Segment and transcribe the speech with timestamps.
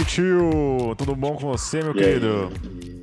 [0.00, 0.94] tio!
[0.96, 2.52] Tudo bom com você, meu E querido?
[2.64, 3.02] aí?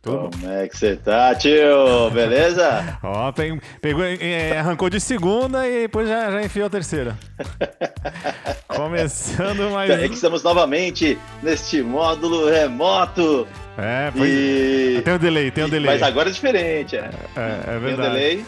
[0.00, 2.10] Tudo Como é que você tá, tio?
[2.12, 2.98] Beleza?
[3.02, 7.18] Ó, pe- pegou, é, arrancou de segunda e depois já, já enfiou a terceira.
[8.68, 9.90] Começando mais.
[9.90, 13.46] É que estamos novamente neste módulo remoto.
[13.76, 15.02] É, pois E...
[15.04, 15.86] Tem um delay, tem um delay.
[15.92, 17.10] Mas agora é diferente, é.
[17.36, 18.08] É, é Tem um verdade.
[18.14, 18.44] delay.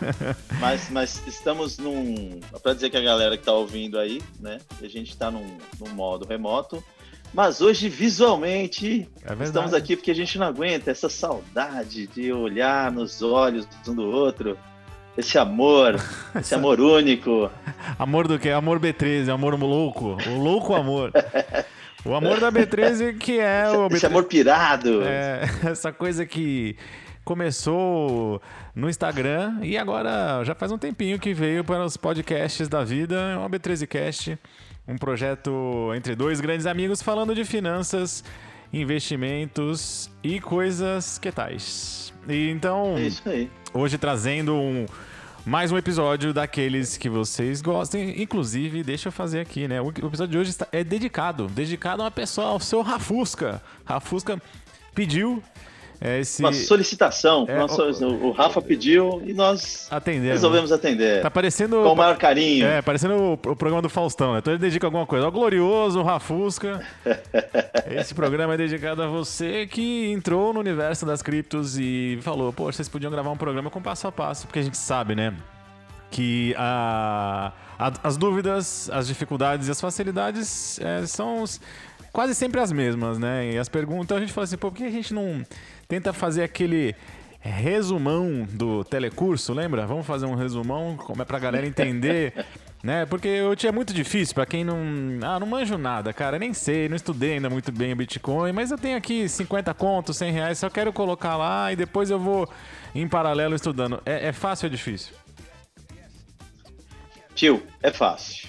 [0.60, 2.40] mas, mas estamos num.
[2.62, 4.58] Pra dizer que a galera que tá ouvindo aí, né?
[4.82, 5.46] A gente tá num,
[5.80, 6.82] num modo remoto.
[7.32, 12.90] Mas hoje, visualmente, É estamos aqui porque a gente não aguenta essa saudade de olhar
[12.90, 14.56] nos olhos um do outro.
[15.16, 16.00] Esse amor,
[16.38, 17.50] esse amor único.
[17.98, 18.50] Amor do quê?
[18.50, 20.16] Amor B13, amor louco.
[20.26, 21.12] O louco amor.
[22.04, 25.02] O amor da B13 que é o Esse B13 amor pirado.
[25.02, 26.76] É, essa coisa que
[27.24, 28.40] começou
[28.74, 33.16] no Instagram e agora já faz um tempinho que veio para os podcasts da vida,
[33.16, 34.38] é uma B13Cast,
[34.86, 38.22] um projeto entre dois grandes amigos falando de finanças,
[38.72, 42.12] investimentos e coisas que tais.
[42.28, 44.86] E então, É hoje trazendo um,
[45.44, 48.20] mais um episódio daqueles que vocês gostem.
[48.20, 49.80] Inclusive, deixa eu fazer aqui, né?
[49.80, 53.62] O episódio de hoje é dedicado, dedicado a uma pessoa, ao seu Rafusca.
[53.84, 54.40] Rafusca
[54.94, 55.42] pediu
[56.00, 57.44] esse Uma solicitação.
[57.48, 60.28] É, Nossa, o, o Rafa pediu e nós atender.
[60.28, 61.22] resolvemos atender.
[61.22, 62.66] Tá parecendo Com o maior carinho.
[62.66, 64.38] é, parecendo o, o programa do Faustão, né?
[64.40, 66.84] Então ele dedica alguma coisa ao glorioso, o Rafusca.
[67.90, 72.64] Esse programa é dedicado a você que entrou no universo das criptos e falou, pô,
[72.64, 75.34] vocês podiam gravar um programa com passo a passo, porque a gente sabe, né?
[76.10, 81.44] Que a, a- as dúvidas, as dificuldades e as facilidades é, são
[82.12, 83.52] quase sempre as mesmas, né?
[83.52, 85.44] E as perguntas, então a gente fala assim, pô, por que a gente não
[85.88, 86.94] tenta fazer aquele
[87.40, 89.86] resumão do telecurso, lembra?
[89.86, 92.32] Vamos fazer um resumão, como é pra galera entender,
[92.82, 93.04] né?
[93.06, 94.76] Porque hoje é muito difícil pra quem não,
[95.22, 98.70] ah, não manjo nada, cara, nem sei, não estudei ainda muito bem o Bitcoin, mas
[98.70, 102.48] eu tenho aqui 50 contos, 100 reais, só quero colocar lá e depois eu vou
[102.94, 104.00] em paralelo estudando.
[104.06, 105.12] É, é fácil ou é difícil?
[107.36, 108.48] Tio, é fácil.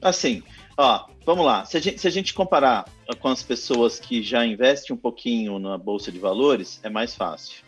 [0.00, 0.42] Assim,
[0.76, 1.64] ó, vamos lá.
[1.64, 2.84] Se a, gente, se a gente comparar
[3.18, 7.64] com as pessoas que já investem um pouquinho na Bolsa de Valores, é mais fácil.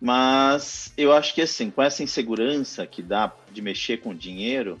[0.00, 4.80] Mas eu acho que assim, com essa insegurança que dá de mexer com dinheiro,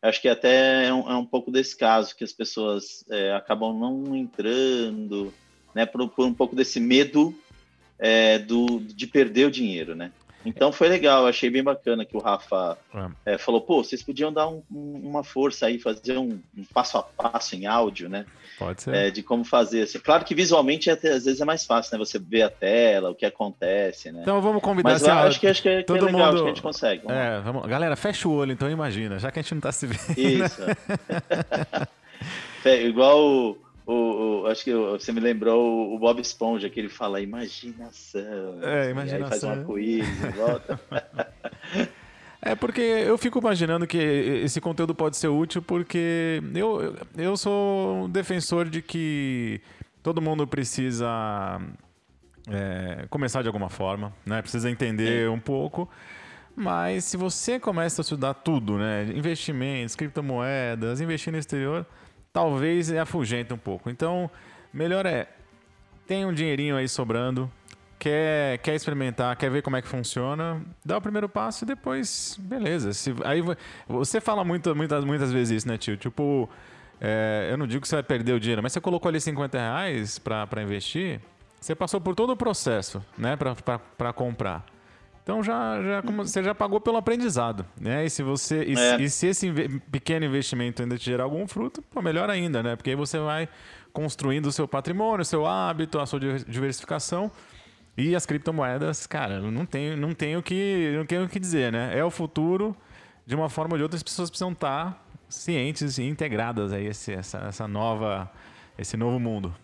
[0.00, 3.76] acho que até é um, é um pouco desse caso que as pessoas é, acabam
[3.76, 5.34] não entrando,
[5.74, 7.34] né, por, por um pouco desse medo
[7.98, 10.12] é, do, de perder o dinheiro, né?
[10.44, 12.76] Então foi legal, achei bem bacana que o Rafa
[13.24, 16.98] é, falou, pô, vocês podiam dar um- um- uma força aí, fazer um, um passo
[16.98, 18.26] a passo em áudio, né?
[18.58, 18.94] Pode ser.
[18.94, 19.82] É, de como fazer.
[19.82, 19.98] Assim.
[19.98, 22.04] Claro que visualmente até, às vezes é mais fácil, né?
[22.04, 24.20] Você vê a tela, o que acontece, né?
[24.22, 26.30] Então vamos convidar Mas assim, acho que, acho que, é, que é todo legal, acho
[26.32, 27.02] mundo- que a gente consegue.
[27.04, 27.16] Vamos.
[27.22, 29.86] É, vamos, galera, fecha o olho então, imagina, já que a gente não tá se
[29.86, 30.18] vendo.
[30.18, 30.60] Isso.
[32.64, 33.56] É, igual
[33.86, 38.22] o, o- Acho que você me lembrou o Bob Esponja, que ele fala imaginação.
[38.62, 39.24] É, imaginação.
[39.24, 40.80] Aí faz um arco-íris e volta.
[42.44, 48.06] É porque eu fico imaginando que esse conteúdo pode ser útil porque eu, eu sou
[48.06, 49.60] um defensor de que
[50.02, 51.60] todo mundo precisa
[52.50, 54.42] é, começar de alguma forma, né?
[54.42, 55.88] Precisa entender um pouco.
[56.56, 59.04] Mas se você começa a estudar tudo, né?
[59.14, 61.86] Investimentos, criptomoedas, investir no exterior,
[62.32, 63.90] talvez afugente um pouco.
[63.90, 64.30] Então,
[64.72, 65.28] melhor é
[66.06, 67.50] tem um dinheirinho aí sobrando,
[67.98, 72.36] quer, quer experimentar, quer ver como é que funciona, dá o primeiro passo e depois,
[72.40, 72.92] beleza.
[72.92, 73.56] Se, aí vo-
[73.88, 75.96] você fala muito, muitas, muitas vezes isso, né, tio?
[75.96, 76.50] Tipo,
[77.00, 79.56] é, eu não digo que você vai perder o dinheiro, mas você colocou ali 50
[79.58, 81.20] reais pra investir,
[81.60, 83.36] você passou por todo o processo, né,
[83.96, 84.66] pra comprar.
[85.22, 88.04] Então já, já como, você já pagou pelo aprendizado, né?
[88.04, 89.00] E se você e, É.
[89.00, 92.74] e se esse inve- pequeno investimento ainda te gerar algum fruto, pô, melhor ainda, né?
[92.74, 93.48] Porque aí você vai
[93.92, 97.30] construindo o seu patrimônio, o seu hábito, a sua diver- diversificação.
[97.96, 101.70] E as criptomoedas, cara, não tenho, não tenho o que, não tenho o que dizer,
[101.70, 101.96] né?
[101.96, 102.74] É o futuro.
[103.24, 107.12] De uma forma ou de outra, as pessoas precisam estar cientes e integradas a esse,
[107.12, 108.28] essa, essa nova,
[108.76, 109.54] esse novo mundo.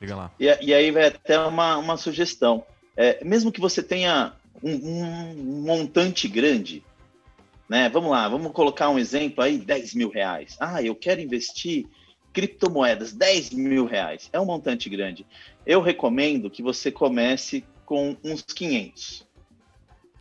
[0.00, 0.30] Diga lá.
[0.38, 2.62] E, e aí vai até uma, uma sugestão.
[2.96, 4.32] É, mesmo que você tenha
[4.62, 6.84] um, um montante grande,
[7.68, 7.88] né?
[7.88, 10.56] Vamos lá, vamos colocar um exemplo aí, 10 mil reais.
[10.60, 11.86] Ah, eu quero investir
[12.32, 14.28] criptomoedas, 10 mil reais.
[14.32, 15.26] É um montante grande.
[15.64, 19.26] Eu recomendo que você comece com uns 500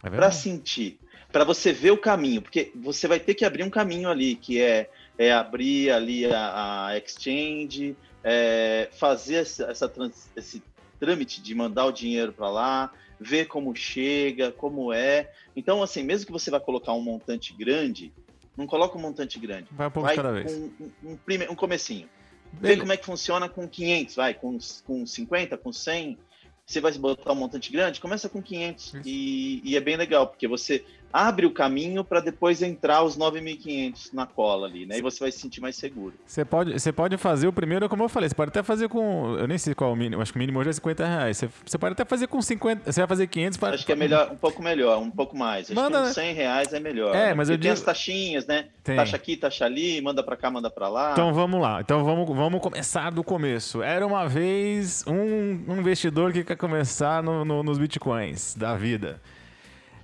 [0.03, 0.99] É para sentir,
[1.31, 4.61] para você ver o caminho, porque você vai ter que abrir um caminho ali, que
[4.61, 10.63] é, é abrir ali a, a exchange, é, fazer essa, essa trans- esse
[10.99, 15.29] trâmite de mandar o dinheiro para lá, ver como chega, como é.
[15.55, 18.11] Então, assim, mesmo que você vá colocar um montante grande,
[18.57, 19.67] não coloca um montante grande.
[19.71, 20.51] Vai um pouco vai cada vez.
[20.51, 20.71] um,
[21.03, 22.09] um, prime- um comecinho.
[22.53, 26.17] Vê como é que funciona com 500, vai, com, com 50, com 100.
[26.65, 28.93] Você vai botar um montante grande, começa com 500.
[29.05, 30.83] E, e, é bem legal, porque você
[31.15, 34.97] abre o caminho para depois entrar os 9.500 na cola ali, né?
[34.97, 36.13] E você vai se sentir mais seguro.
[36.25, 39.37] Você pode, você pode fazer o primeiro, como eu falei, você pode até fazer com.
[39.39, 41.37] Eu nem sei qual é o mínimo, acho que o mínimo hoje é 50 reais.
[41.37, 42.91] Você, você pode até fazer com 50.
[42.91, 43.75] Você vai fazer 500 para.
[43.75, 45.71] Acho que é melhor, um pouco melhor, um pouco mais.
[45.71, 46.01] Acho manda...
[46.03, 47.15] que 100 reais é melhor.
[47.15, 47.33] É, né?
[47.33, 47.73] mas eu tem digo...
[47.73, 48.67] as taxinhas, né?
[48.83, 48.97] Tem.
[48.97, 51.13] Taxa aqui, taxa ali, manda para cá, manda para lá.
[51.13, 51.79] Então vamos lá.
[51.79, 53.81] Então vamos, vamos começar do começo.
[53.81, 59.21] Era uma vez um, um investidor que quer começar no, no, nos bitcoins da vida.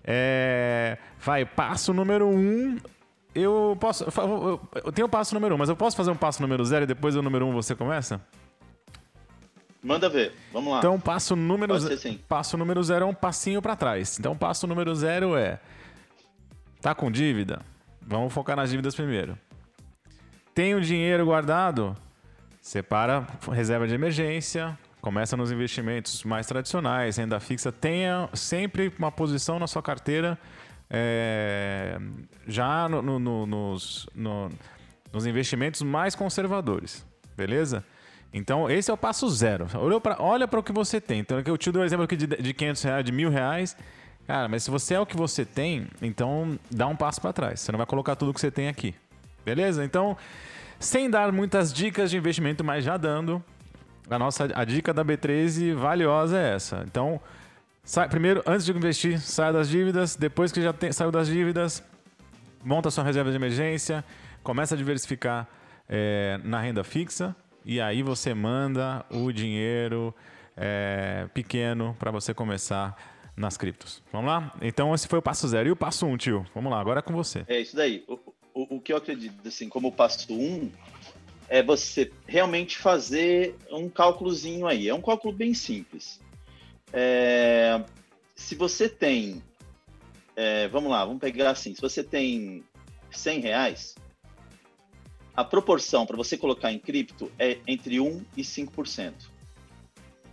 [0.04, 2.78] É, vai, passo número um.
[3.34, 4.06] Eu posso.
[4.84, 6.88] Eu tenho o passo número um, mas eu posso fazer um passo número zero e
[6.88, 8.22] depois o número um você começa?
[9.84, 10.80] Manda ver, vamos lá.
[10.80, 14.20] Então, passo número, zero, passo número zero é um passinho para trás.
[14.20, 15.60] Então, passo número zero é.
[16.82, 17.62] Tá com dívida?
[18.02, 19.38] Vamos focar nas dívidas primeiro.
[20.54, 21.96] Tem o dinheiro guardado?
[22.62, 27.72] Separa reserva de emergência, Começa nos investimentos mais tradicionais, renda fixa.
[27.72, 30.38] Tenha sempre uma posição na sua carteira
[30.90, 31.98] é,
[32.46, 34.08] já no, no, no, nos,
[35.12, 37.06] nos investimentos mais conservadores.
[37.36, 37.84] Beleza?
[38.34, 39.68] Então, esse é o passo zero.
[40.20, 41.20] olha para o que você tem.
[41.20, 43.76] Então, eu te dou um exemplo aqui de, de 500 reais, de mil reais.
[44.28, 47.60] Cara, mas se você é o que você tem, então dá um passo para trás.
[47.60, 48.94] Você não vai colocar tudo que você tem aqui.
[49.44, 49.84] Beleza?
[49.84, 50.16] Então,
[50.80, 53.44] sem dar muitas dicas de investimento, mas já dando,
[54.16, 56.84] a nossa a dica da B13 valiosa é essa.
[56.88, 57.20] Então,
[57.84, 60.16] sai, primeiro, antes de investir, saia das dívidas.
[60.16, 61.84] Depois que já tem, saiu das dívidas,
[62.64, 64.04] monta sua reserva de emergência,
[64.44, 65.48] começa a diversificar
[65.90, 67.36] é, na renda fixa
[67.66, 70.14] e aí você manda o dinheiro
[70.58, 72.96] é, pequeno para você começar
[73.36, 74.02] nas criptos.
[74.12, 74.54] Vamos lá?
[74.62, 75.70] Então esse foi o passo zero.
[75.70, 76.46] E o passo um, tio?
[76.54, 77.44] Vamos lá, agora é com você.
[77.48, 78.04] É isso daí.
[78.08, 78.14] O,
[78.54, 80.72] o, o que eu acredito, assim, como o passo um,
[81.52, 84.88] é você realmente fazer um cálculozinho aí.
[84.88, 86.22] É um cálculo bem simples.
[86.94, 87.84] É,
[88.34, 89.44] se você tem,
[90.34, 92.64] é, vamos lá, vamos pegar assim, se você tem
[93.12, 93.96] 100 reais,
[95.36, 99.14] a proporção para você colocar em cripto é entre 1 e 5%.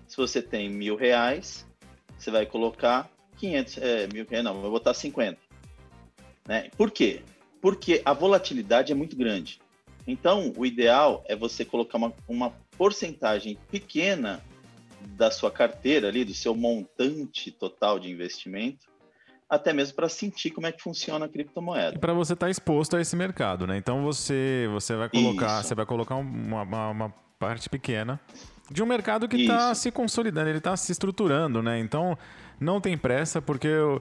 [0.06, 1.66] Se você tem mil reais,
[2.16, 5.36] você vai colocar 500, é, mil reais, não, vai botar 50.
[6.46, 6.70] Né?
[6.76, 7.22] Por quê?
[7.60, 9.58] Porque a volatilidade é muito grande.
[10.08, 14.40] Então, o ideal é você colocar uma, uma porcentagem pequena
[15.06, 18.86] da sua carteira ali, do seu montante total de investimento,
[19.50, 21.94] até mesmo para sentir como é que funciona a criptomoeda.
[21.94, 23.76] E para você estar tá exposto a esse mercado, né?
[23.76, 25.68] Então você você vai colocar Isso.
[25.68, 28.18] você vai colocar uma, uma, uma, parte pequena
[28.70, 31.78] de um mercado que está se consolidando, ele está se estruturando, né?
[31.78, 32.16] Então
[32.58, 34.00] não tem pressa porque uh,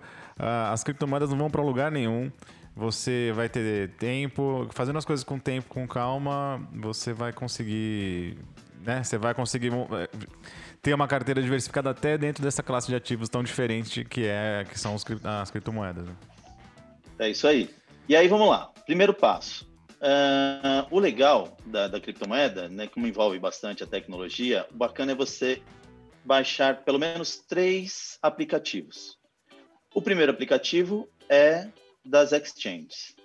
[0.72, 2.32] as criptomoedas não vão para lugar nenhum
[2.78, 8.38] você vai ter tempo, fazendo as coisas com tempo, com calma, você vai conseguir,
[8.86, 9.04] né?
[9.04, 10.10] Você vai conseguir eh,
[10.80, 14.80] ter uma carteira diversificada até dentro dessa classe de ativos tão diferente que é que
[14.80, 16.06] são as criptomoedas.
[16.06, 16.16] Né?
[17.18, 17.68] É isso aí.
[18.08, 18.72] E aí vamos lá.
[18.86, 19.68] Primeiro passo.
[19.94, 25.16] Uh, o legal da, da criptomoeda, né, como envolve bastante a tecnologia, o bacana é
[25.16, 25.64] você
[26.24, 29.18] baixar pelo menos três aplicativos.
[29.96, 31.68] O primeiro aplicativo é
[32.08, 33.16] das exchanges.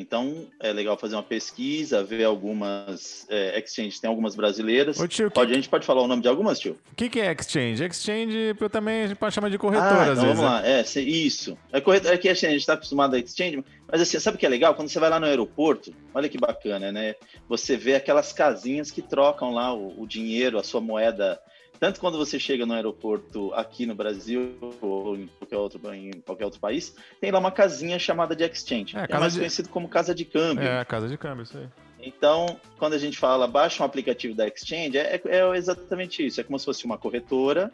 [0.00, 4.00] Então, é legal fazer uma pesquisa, ver algumas é, exchanges.
[4.00, 4.98] Tem algumas brasileiras.
[4.98, 5.52] Ô, tio, pode, que...
[5.52, 6.78] A gente pode falar o nome de algumas, tio?
[6.90, 7.84] O que, que é exchange?
[7.84, 10.66] Exchange eu também a gente pode chamar de corretora, ah, então vezes, vamos lá.
[10.66, 11.58] É, isso.
[11.70, 14.46] É, corretora, é que a gente está acostumado a exchange, mas assim, sabe o que
[14.46, 14.74] é legal?
[14.74, 17.14] Quando você vai lá no aeroporto, olha que bacana, né?
[17.46, 21.38] Você vê aquelas casinhas que trocam lá o, o dinheiro, a sua moeda
[21.80, 26.44] tanto quando você chega no aeroporto aqui no Brasil ou em qualquer outro, em qualquer
[26.44, 28.94] outro país, tem lá uma casinha chamada de exchange.
[28.94, 29.38] É, é mais de...
[29.38, 30.62] conhecido como casa de câmbio.
[30.62, 31.66] É, casa de câmbio, isso aí.
[32.02, 36.38] Então, quando a gente fala baixa um aplicativo da exchange, é, é exatamente isso.
[36.38, 37.72] É como se fosse uma corretora,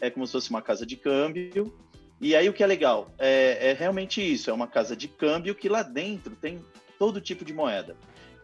[0.00, 1.72] é como se fosse uma casa de câmbio.
[2.20, 5.54] E aí o que é legal é, é realmente isso, é uma casa de câmbio
[5.54, 6.60] que lá dentro tem
[6.98, 7.96] todo tipo de moeda.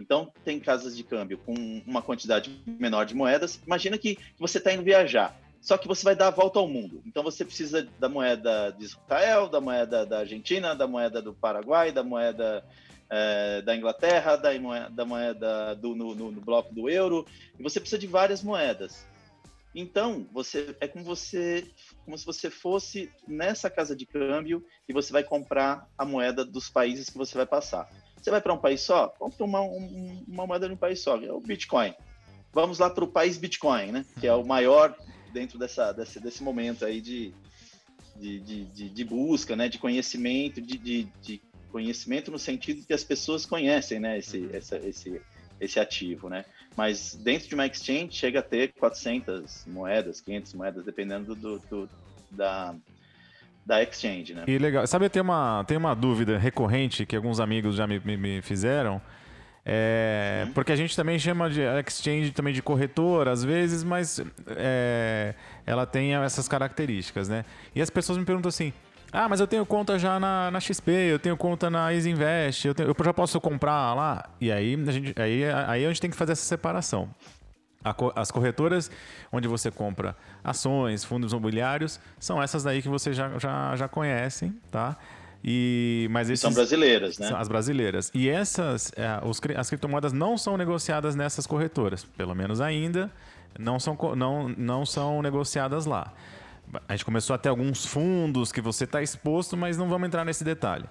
[0.03, 1.55] Então, tem casas de câmbio com
[1.87, 3.61] uma quantidade menor de moedas.
[3.65, 7.01] Imagina que você está indo viajar, só que você vai dar a volta ao mundo.
[7.07, 11.93] Então, você precisa da moeda de Israel, da moeda da Argentina, da moeda do Paraguai,
[11.93, 12.65] da moeda
[13.09, 17.25] é, da Inglaterra, da moeda, da moeda do, no, no, no bloco do euro.
[17.57, 19.07] E você precisa de várias moedas.
[19.75, 21.67] Então, você é como você
[22.05, 26.69] como se você fosse nessa casa de câmbio e você vai comprar a moeda dos
[26.69, 27.89] países que você vai passar.
[28.23, 29.09] Você vai para um país só?
[29.09, 31.93] Compra uma, um, uma moeda de um país só, é o Bitcoin.
[32.53, 34.07] Vamos lá para o país Bitcoin, né?
[34.21, 34.97] Que é o maior
[35.33, 37.35] dentro dessa, desse, desse momento aí de,
[38.15, 39.69] de, de, de busca, né?
[39.69, 44.19] De conhecimento, de, de, de, conhecimento no sentido que as pessoas conhecem, né?
[44.19, 45.21] Esse, essa, esse,
[45.61, 46.45] esse ativo, né?
[46.77, 51.91] Mas dentro de uma exchange chega a ter 400 moedas, 500 moedas, dependendo do, do
[52.31, 52.75] da,
[53.65, 54.45] da exchange, né?
[54.47, 54.87] E legal.
[54.87, 59.01] Sabe, tem uma, tem uma dúvida recorrente que alguns amigos já me, me, me fizeram.
[59.65, 64.21] É, porque a gente também chama de exchange também de corretora às vezes, mas
[64.57, 67.45] é, ela tem essas características, né?
[67.73, 68.73] E as pessoas me perguntam assim:
[69.13, 72.67] ah, mas eu tenho conta já na, na XP, eu tenho conta na Easy Invest,
[72.67, 74.31] eu, tenho, eu já posso comprar lá?
[74.41, 77.09] E aí a gente, aí, aí a gente tem que fazer essa separação.
[78.15, 78.91] As corretoras
[79.33, 84.55] onde você compra ações, fundos imobiliários, são essas daí que você já, já, já conhecem,
[84.71, 84.97] tá?
[85.45, 87.27] E, mas esses, são brasileiras, né?
[87.27, 88.11] São as brasileiras.
[88.15, 93.11] E essas, é, os, as criptomoedas não são negociadas nessas corretoras, pelo menos ainda,
[93.59, 96.13] não são, não, não são negociadas lá.
[96.89, 100.25] A gente começou a ter alguns fundos que você está exposto, mas não vamos entrar
[100.25, 100.85] nesse detalhe.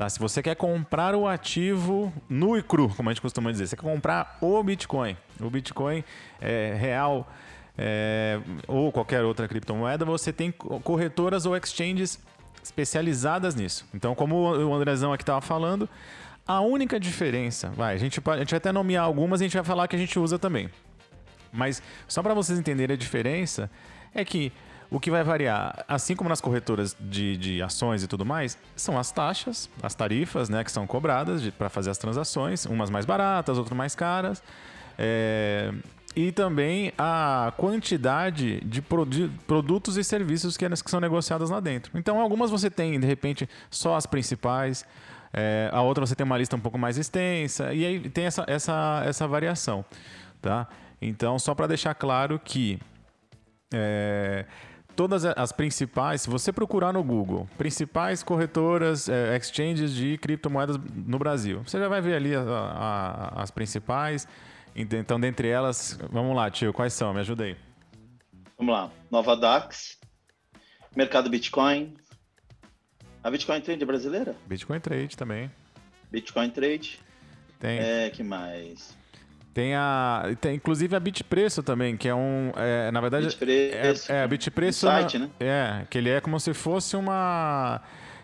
[0.00, 0.08] Tá?
[0.08, 3.76] Se você quer comprar o ativo nu e cru, como a gente costuma dizer, você
[3.76, 6.02] quer comprar o Bitcoin, o Bitcoin
[6.40, 7.30] é, real
[7.76, 12.18] é, ou qualquer outra criptomoeda, você tem corretoras ou exchanges
[12.64, 13.86] especializadas nisso.
[13.92, 15.86] Então, como o Andrezão aqui estava falando,
[16.46, 19.64] a única diferença, vai, a gente, a gente vai até nomear algumas, a gente vai
[19.64, 20.70] falar que a gente usa também.
[21.52, 23.70] Mas só para vocês entenderem a diferença,
[24.14, 24.50] é que
[24.90, 28.98] o que vai variar, assim como nas corretoras de, de ações e tudo mais, são
[28.98, 33.56] as taxas, as tarifas né, que são cobradas para fazer as transações, umas mais baratas,
[33.56, 34.42] outras mais caras.
[34.98, 35.72] É,
[36.14, 41.96] e também a quantidade de, produtos e serviços que, que, são negociados lá dentro.
[41.96, 44.84] Então, algumas você tem, de repente, só as principais,
[45.32, 48.44] é, a outra você tem uma lista um pouco mais extensa, e aí tem essa,
[48.48, 49.84] essa, essa variação.
[50.42, 50.66] Tá?
[51.00, 52.78] Então, só para deixar claro que.
[53.72, 54.46] É,
[54.96, 61.18] todas as principais, se você procurar no Google, principais corretoras, é, exchanges de criptomoedas no
[61.18, 64.26] Brasil, você já vai ver ali a, a, as principais.
[64.74, 67.12] Então, dentre elas, vamos lá, tio, quais são?
[67.12, 67.56] Me ajuda aí.
[68.56, 68.90] Vamos lá.
[69.10, 69.98] Nova Dax,
[70.94, 71.96] Mercado Bitcoin.
[73.22, 74.36] A Bitcoin Trade é brasileira?
[74.46, 75.50] Bitcoin Trade também.
[76.10, 77.00] Bitcoin Trade.
[77.58, 77.78] Tem.
[77.78, 78.96] É, que mais?
[79.52, 80.24] Tem a.
[80.40, 82.52] Tem inclusive a Bitpreço também, que é um.
[82.56, 83.26] É, na verdade.
[83.26, 84.12] Bitpreço.
[84.12, 84.86] É, é a Bitpreço.
[84.86, 85.30] Um site, né?
[85.40, 87.80] É, que ele é como se fosse uma.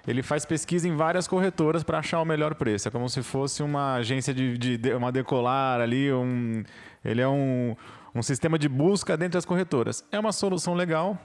[0.07, 2.87] Ele faz pesquisa em várias corretoras para achar o melhor preço.
[2.87, 6.13] É como se fosse uma agência de, de, de uma decolar ali.
[6.13, 6.63] Um,
[7.05, 7.75] ele é um,
[8.15, 10.05] um sistema de busca dentro das corretoras.
[10.13, 11.19] É uma solução legal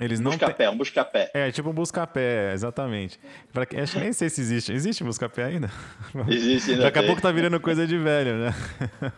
[0.00, 0.68] eles não busca-pé, tem...
[0.68, 1.30] um busca-pé.
[1.34, 3.18] É, tipo um busca-pé, exatamente.
[3.52, 3.66] Pra...
[3.82, 4.72] Acho que nem sei se existe.
[4.72, 5.70] Existe busca-pé ainda?
[6.28, 6.84] Existe ainda.
[6.84, 8.54] Daqui a pouco tá virando coisa de velho, né?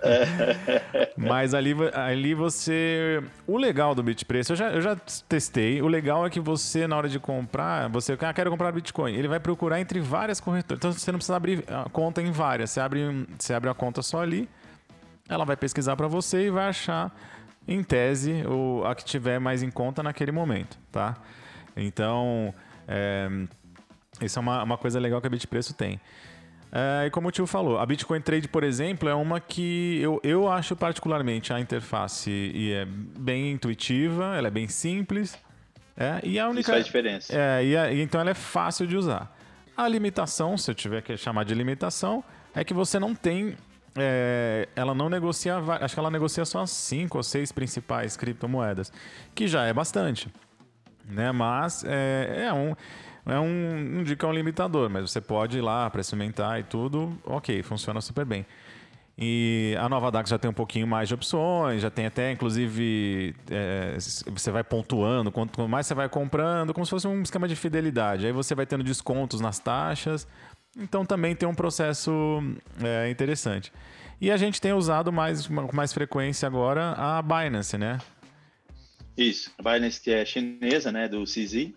[0.03, 1.13] É.
[1.19, 3.23] Mas ali, ali você...
[3.47, 4.97] O legal do Bitpreço, eu já, eu já
[5.29, 5.83] testei.
[5.83, 8.17] O legal é que você, na hora de comprar, você...
[8.19, 9.15] Ah, quero comprar Bitcoin.
[9.15, 10.79] Ele vai procurar entre várias corretoras.
[10.79, 12.71] Então, você não precisa abrir a conta em várias.
[12.71, 14.49] Você abre, você abre a conta só ali,
[15.29, 17.15] ela vai pesquisar para você e vai achar
[17.67, 21.17] em tese, o, a que tiver mais em conta naquele momento, tá?
[21.77, 22.55] Então,
[22.89, 23.29] é,
[24.21, 26.01] isso é uma, uma coisa legal que a Bitpreço tem.
[26.73, 30.21] É, e como o tio falou, a Bitcoin Trade, por exemplo, é uma que eu,
[30.23, 35.37] eu acho particularmente a interface e é bem intuitiva, ela é bem simples.
[35.97, 37.33] É, e a única, Isso faz diferença.
[37.37, 39.37] É, e, a, então ela é fácil de usar.
[39.77, 42.23] A limitação, se eu tiver que chamar de limitação,
[42.55, 43.57] é que você não tem
[43.97, 48.93] é, ela não negocia, acho que ela negocia só as cinco ou seis principais criptomoedas,
[49.35, 50.29] que já é bastante,
[51.05, 51.33] né?
[51.33, 52.75] Mas é, é um
[53.27, 56.59] é um, não digo que é um limitador, mas você pode ir lá para experimentar
[56.59, 58.47] e tudo, ok, funciona super bem.
[59.23, 63.37] E a nova DAX já tem um pouquinho mais de opções, já tem até, inclusive,
[63.51, 63.95] é,
[64.33, 68.25] você vai pontuando, quanto mais você vai comprando, como se fosse um esquema de fidelidade.
[68.25, 70.27] Aí você vai tendo descontos nas taxas,
[70.77, 72.43] então também tem um processo
[72.83, 73.73] é, interessante.
[74.21, 77.99] E a gente tem usado mais, com mais frequência agora a Binance, né?
[79.17, 81.73] Isso, a Binance que é chinesa, né, do CZ.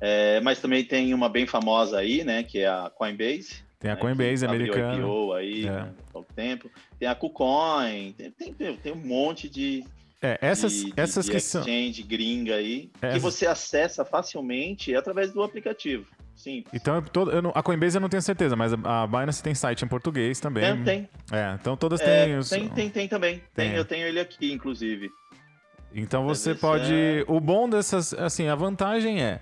[0.00, 3.62] É, mas também tem uma bem famosa aí, né, que é a Coinbase.
[3.78, 4.96] Tem a né, Coinbase americana.
[4.96, 5.70] IPO aí é.
[5.70, 6.70] né, há pouco tempo.
[6.98, 9.84] Tem a KuCoin, tem, tem, tem um monte de,
[10.22, 12.08] é, essas, de, essas de que exchange são...
[12.08, 16.06] gringa aí, que você acessa facilmente através do aplicativo.
[16.40, 16.64] Sim.
[16.72, 19.84] Então, eu eu não, a Coinbase eu não tenho certeza, mas a Binance tem site
[19.84, 20.64] em português também.
[20.64, 21.08] É, tem.
[21.30, 22.38] É, então todas é, têm.
[22.38, 22.48] Os...
[22.48, 23.42] Tem, tem, tem também.
[23.54, 23.68] Tem.
[23.68, 23.76] tem.
[23.76, 25.10] Eu tenho ele aqui, inclusive.
[25.94, 26.94] Então você pode.
[26.94, 27.24] É...
[27.28, 28.14] O bom dessas.
[28.14, 29.40] Assim, a vantagem é.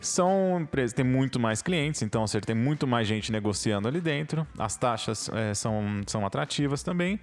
[0.00, 4.46] São empresas, tem muito mais clientes, então você tem muito mais gente negociando ali dentro.
[4.58, 7.20] As taxas é, são, são atrativas também.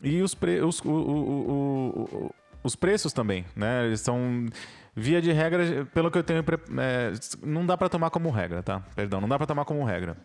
[0.00, 3.86] E os, pre, os, o, o, o, os preços também, né?
[3.86, 4.46] Eles são
[4.94, 6.44] Via de regra, pelo que eu tenho,
[6.78, 8.80] é, não dá para tomar como regra, tá?
[8.94, 10.16] Perdão, não dá para tomar como regra.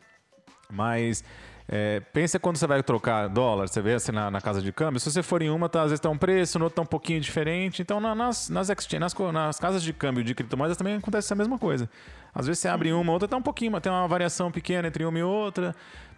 [0.70, 1.24] Mas
[1.68, 5.00] É, pensa quando você vai trocar dólar, você vê assim na, na, casa de câmbio,
[5.00, 6.86] se você for em uma, tá, às vezes tá um preço, no outro tá um
[6.86, 7.82] pouquinho diferente.
[7.82, 11.36] Então, na, nas, nas, exchange, nas, nas, casas de câmbio de criptomoedas também acontece a
[11.36, 11.90] mesma coisa.
[12.34, 15.18] Às vezes você abre uma, outra tá um pouquinho, tem uma variação pequena entre uma
[15.18, 15.76] e outra.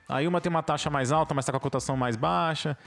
[0.09, 2.77] Aí uma tem uma taxa mais alta, mas tá com a cotação mais baixa.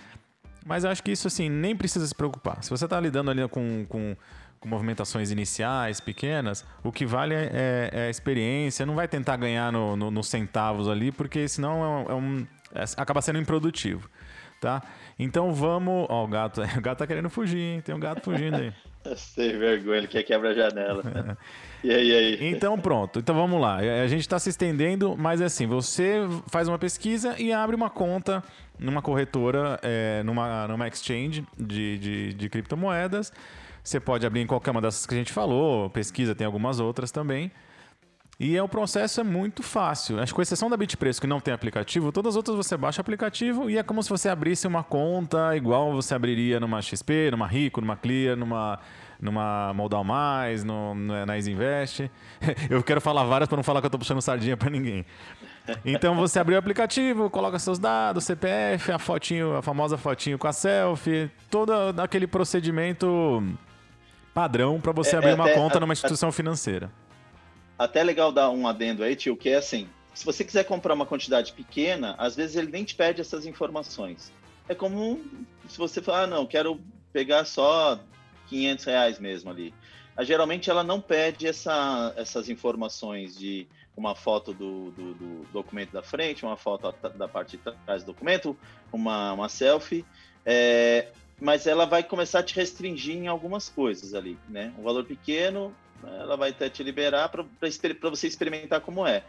[0.64, 2.62] Mas eu acho que isso, assim, nem precisa se preocupar.
[2.62, 4.14] Se você está lidando ali com, com,
[4.61, 8.85] com, movimentações iniciais, pequenas, o que vale é, é a experiência.
[8.85, 12.85] Não vai tentar ganhar nos no, no centavos ali, porque senão é, é um, é,
[12.97, 14.09] acaba sendo improdutivo.
[14.61, 14.83] Tá?
[15.19, 16.07] Então vamos.
[16.11, 17.81] Ó, o gato, o gato tá querendo fugir, hein?
[17.81, 18.73] Tem um gato fugindo aí.
[19.17, 21.02] Sem vergonha, ele quer quebrar a janela.
[21.83, 22.49] e aí, e aí?
[22.55, 23.19] Então pronto.
[23.19, 23.76] Então vamos lá.
[23.76, 27.88] A gente está se estendendo, mas é assim: você faz uma pesquisa e abre uma
[27.88, 28.45] conta
[28.79, 33.33] numa corretora, é, numa, numa exchange de, de, de criptomoedas.
[33.90, 37.11] Você pode abrir em qualquer uma dessas que a gente falou, pesquisa, tem algumas outras
[37.11, 37.50] também.
[38.38, 40.20] E é, o processo é muito fácil.
[40.20, 43.00] Acho que com exceção da Bitpreço, que não tem aplicativo, todas as outras você baixa
[43.00, 47.32] o aplicativo e é como se você abrisse uma conta igual você abriria numa XP,
[47.32, 48.78] numa Rico, numa Clear, numa,
[49.20, 52.09] numa Modal Mais, no, na Isinvest.
[52.70, 55.04] Eu quero falar várias para não falar que eu estou puxando sardinha para ninguém.
[55.85, 60.47] Então você abre o aplicativo, coloca seus dados, CPF, a fotinho, a famosa fotinho com
[60.47, 63.42] a selfie, todo aquele procedimento
[64.34, 66.90] padrão para você é, abrir é, uma conta numa instituição financeira
[67.80, 71.06] até legal dar um adendo aí, tio, que é assim, se você quiser comprar uma
[71.06, 74.30] quantidade pequena, às vezes ele nem te pede essas informações.
[74.68, 75.25] É como
[75.66, 76.78] se você falar, ah, não, quero
[77.10, 77.99] pegar só
[78.49, 79.72] 500 reais mesmo ali.
[80.14, 85.90] Ah, geralmente ela não pede essa, essas informações de uma foto do, do, do, documento
[85.90, 88.54] da frente, uma foto da parte de trás do documento,
[88.92, 90.04] uma, uma selfie,
[90.44, 91.08] é,
[91.40, 94.73] mas ela vai começar a te restringir em algumas coisas ali, né?
[94.78, 97.44] Um valor pequeno, ela vai até te liberar para
[98.11, 99.25] você experimentar como é.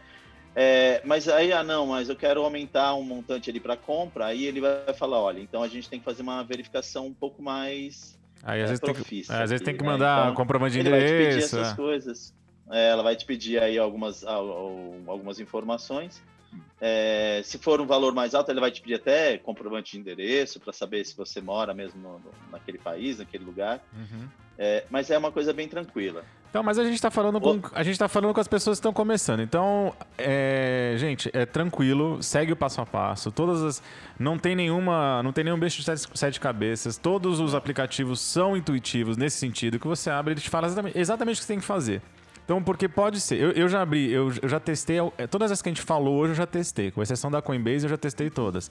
[0.54, 1.00] é.
[1.04, 4.60] Mas aí, ah, não, mas eu quero aumentar um montante ali para compra, aí ele
[4.60, 8.60] vai falar, olha, então a gente tem que fazer uma verificação um pouco mais Aí
[8.60, 10.22] às, é, vezes, tem que, às vezes tem que mandar né?
[10.24, 11.04] então, comprovante de endereço.
[11.04, 11.76] Ele vai te pedir essas é.
[11.76, 12.34] coisas.
[12.70, 16.22] É, ela vai te pedir aí algumas, algumas informações.
[16.80, 20.58] É, se for um valor mais alto, ele vai te pedir até comprovante de endereço
[20.58, 23.80] para saber se você mora mesmo no, no, naquele país, naquele lugar.
[23.92, 24.28] Uhum.
[24.58, 26.24] É, mas é uma coisa bem tranquila.
[26.52, 28.80] Então, mas a gente está falando com a gente tá falando com as pessoas que
[28.80, 29.40] estão começando.
[29.40, 33.32] Então, é, gente, é tranquilo, segue o passo a passo.
[33.32, 33.82] Todas as
[34.18, 36.98] não tem nenhuma, não tem nenhum bicho de sete, sete cabeças.
[36.98, 41.36] Todos os aplicativos são intuitivos nesse sentido que você abre, ele te fala exatamente, exatamente
[41.36, 42.02] o que você tem que fazer.
[42.52, 43.40] Então, porque pode ser.
[43.40, 44.98] Eu, eu já abri, eu, eu já testei.
[45.16, 46.90] É, todas as que a gente falou hoje eu já testei.
[46.90, 48.70] Com exceção da Coinbase, eu já testei todas.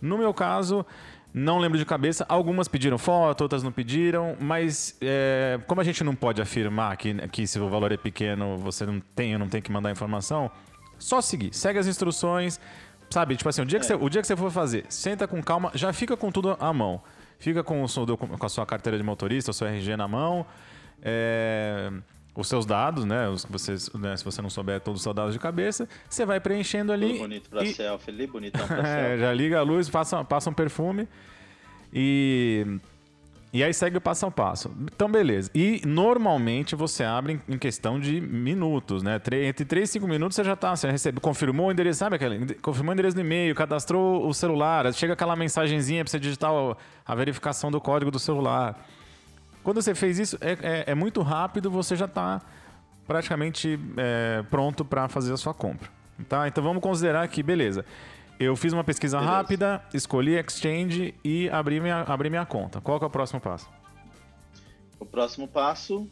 [0.00, 0.86] No meu caso,
[1.34, 2.24] não lembro de cabeça.
[2.26, 4.34] Algumas pediram foto, outras não pediram.
[4.40, 8.56] Mas é, como a gente não pode afirmar que, que se o valor é pequeno,
[8.56, 10.50] você não tem ou não tem que mandar informação,
[10.98, 11.52] só seguir.
[11.52, 12.58] Segue as instruções.
[13.10, 13.88] Sabe, tipo assim, o dia, que, é.
[13.88, 16.72] você, o dia que você for fazer, senta com calma, já fica com tudo à
[16.72, 17.02] mão.
[17.38, 20.46] Fica com, o, com a sua carteira de motorista, o seu RG na mão.
[21.02, 21.92] É,
[22.34, 23.28] os seus dados, né?
[23.28, 24.16] Os, você, né?
[24.16, 27.08] Se você não souber todos os seus dados de cabeça, você vai preenchendo ali.
[27.08, 27.74] Tudo bonito pra e...
[27.74, 29.20] selfie ali, bonitão pra é, selfie.
[29.20, 31.06] Já liga a luz, passa, passa um perfume
[31.92, 32.66] e.
[33.54, 34.70] E aí segue o passo a passo.
[34.80, 35.50] Então, beleza.
[35.54, 39.20] E normalmente você abre em questão de minutos, né?
[39.46, 42.54] Entre 3 e 5 minutos você já está, você recebe, confirmou o endereço, sabe aquele?
[42.54, 46.50] Confirmou o endereço no e-mail, cadastrou o celular, chega aquela mensagenzinha para você digitar
[47.04, 48.82] a verificação do código do celular.
[49.62, 52.40] Quando você fez isso, é, é, é muito rápido, você já está
[53.06, 55.88] praticamente é, pronto para fazer a sua compra.
[56.28, 56.48] Tá?
[56.48, 57.84] Então vamos considerar que, beleza.
[58.38, 59.36] Eu fiz uma pesquisa beleza.
[59.36, 62.80] rápida, escolhi Exchange e abri minha, abri minha conta.
[62.80, 63.68] Qual é o próximo passo?
[64.98, 66.08] O próximo passo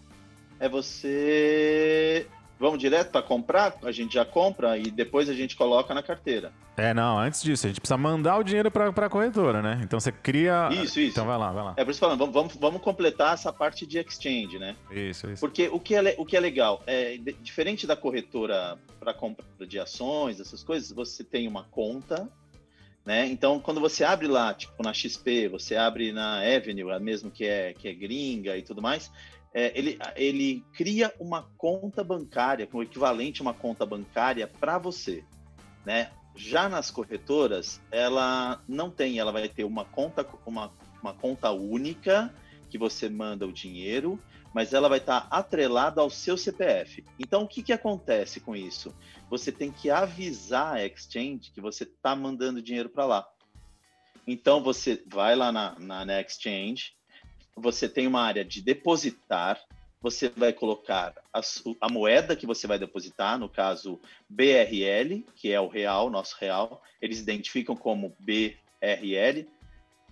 [0.59, 2.27] é você
[2.61, 3.75] Vamos direto para comprar?
[3.83, 6.53] A gente já compra e depois a gente coloca na carteira.
[6.77, 9.81] É, não, antes disso, a gente precisa mandar o dinheiro para a corretora, né?
[9.83, 10.69] Então você cria.
[10.71, 11.13] Isso, isso.
[11.13, 11.75] Então vai lá, vai lá.
[11.79, 14.77] É por isso falando, vamos, vamos, vamos completar essa parte de exchange, né?
[14.91, 15.41] Isso, isso.
[15.41, 19.79] Porque o que é, o que é legal, é diferente da corretora para compra de
[19.79, 22.29] ações, essas coisas, você tem uma conta,
[23.07, 23.27] né?
[23.27, 27.73] Então, quando você abre lá, tipo na XP, você abre na Avenue, mesmo que é,
[27.73, 29.11] que é gringa e tudo mais,
[29.53, 35.25] é, ele, ele cria uma conta bancária, o equivalente a uma conta bancária para você,
[35.85, 36.13] né?
[36.37, 42.33] Já nas corretoras, ela não tem, ela vai ter uma conta, uma, uma conta única
[42.69, 44.19] que você manda o dinheiro,
[44.55, 47.05] mas ela vai estar tá atrelada ao seu CPF.
[47.19, 48.95] Então, o que, que acontece com isso?
[49.29, 53.29] Você tem que avisar a Exchange que você está mandando dinheiro para lá.
[54.27, 56.93] Então, você vai lá na, na, na Exchange,
[57.57, 59.61] você tem uma área de depositar,
[60.01, 61.41] você vai colocar a,
[61.81, 66.83] a, moeda que você vai depositar, no caso BRL, que é o real, nosso real,
[67.03, 69.47] eles identificam como BRL.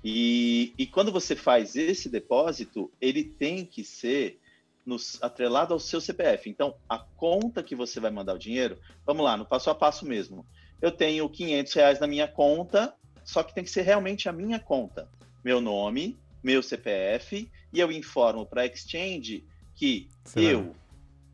[0.04, 4.38] E, e quando você faz esse depósito, ele tem que ser
[4.84, 6.48] nos, atrelado ao seu CPF.
[6.48, 10.06] Então, a conta que você vai mandar o dinheiro, vamos lá, no passo a passo
[10.06, 10.46] mesmo.
[10.80, 14.60] Eu tenho 500 reais na minha conta, só que tem que ser realmente a minha
[14.60, 15.08] conta.
[15.44, 20.74] Meu nome, meu CPF, e eu informo para a Exchange que eu,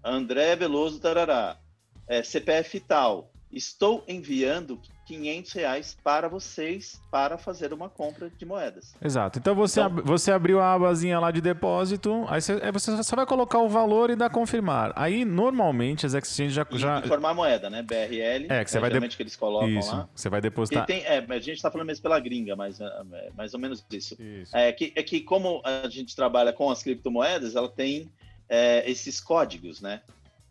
[0.03, 1.59] André Veloso Tarará,
[2.07, 8.95] é, CPF tal, estou enviando 500 reais para vocês para fazer uma compra de moedas.
[9.03, 9.38] Exato.
[9.38, 13.17] Então você, então, ab você abriu a abazinha lá de depósito, aí você, você só
[13.17, 14.93] vai colocar o valor e dar confirmar.
[14.97, 16.67] Aí normalmente as exchanges já.
[16.73, 16.99] já...
[16.99, 17.83] Informar a moeda, né?
[17.83, 18.47] BRL.
[18.49, 19.17] É, que você é, vai de...
[19.17, 20.09] que eles colocam isso, lá.
[20.14, 20.87] Você vai depositar.
[20.87, 23.85] Tem, é, a gente está falando mesmo pela gringa, mas é, é mais ou menos
[23.90, 24.17] isso.
[24.21, 24.57] isso.
[24.57, 28.11] É, que, é que como a gente trabalha com as criptomoedas, ela tem
[28.49, 30.01] é, esses códigos, né?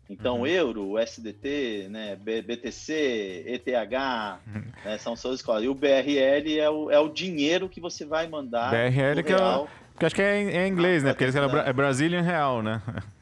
[0.08, 0.46] Então, uhum.
[0.46, 3.66] euro, SDT, né, BTC, ETH,
[4.46, 4.62] uhum.
[4.84, 5.64] né, são suas escolas.
[5.64, 8.70] E o BRL é o, é o dinheiro que você vai mandar.
[8.70, 9.68] BRL que real.
[9.80, 11.14] é porque acho que é em, é inglês, ah, né?
[11.14, 12.82] Porque é, é Brazilian Real, né?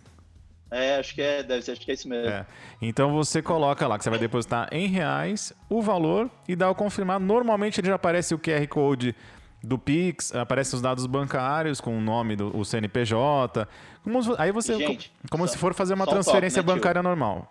[0.74, 2.30] É, acho que é, deve ser, acho que é isso mesmo.
[2.30, 2.46] É.
[2.80, 6.74] Então você coloca lá que você vai depositar em reais o valor e dá o
[6.74, 7.20] confirmar.
[7.20, 9.14] Normalmente ele já aparece o QR Code
[9.62, 13.68] do Pix, aparecem os dados bancários com o nome do o CNPJ.
[14.02, 14.76] Como, aí você.
[14.76, 17.48] Gente, como só, se for fazer uma transferência um toque, né, bancária normal.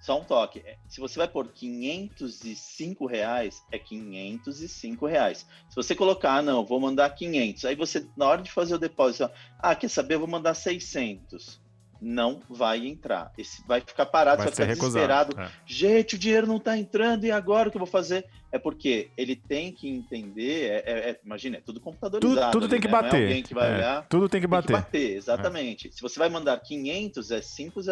[0.00, 0.60] Só um toque.
[0.60, 5.46] É, se você vai por 505 reais, é 505 reais.
[5.68, 7.64] Se você colocar, ah, não, vou mandar 500.
[7.66, 11.60] Aí você, na hora de fazer o depósito, ah, quer saber, eu vou mandar 600
[12.00, 13.32] não vai entrar.
[13.36, 15.38] Esse vai ficar parado, vai, vai ficar desesperado.
[15.38, 15.50] É.
[15.66, 18.24] Gente, o dinheiro não está entrando e agora o que eu vou fazer?
[18.50, 20.70] É porque ele tem que entender.
[20.70, 22.52] É, é, é imagina, é tudo computadorizado.
[22.52, 22.92] Tudo, tudo ali, tem que né?
[22.92, 23.20] bater.
[23.20, 24.06] É alguém que é, olhar.
[24.08, 24.66] Tudo tem que bater.
[24.68, 25.92] Tem que bater, exatamente.
[25.92, 27.86] Se você vai mandar 500 é 500,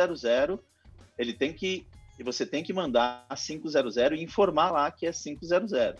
[1.18, 1.86] ele tem que
[2.18, 3.74] e você tem que mandar 500
[4.12, 5.96] e informar lá que é 500.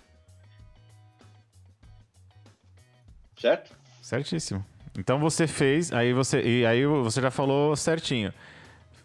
[3.40, 3.76] Certo?
[4.02, 4.66] Certíssimo.
[4.98, 8.34] Então você fez, aí você, e aí você já falou certinho.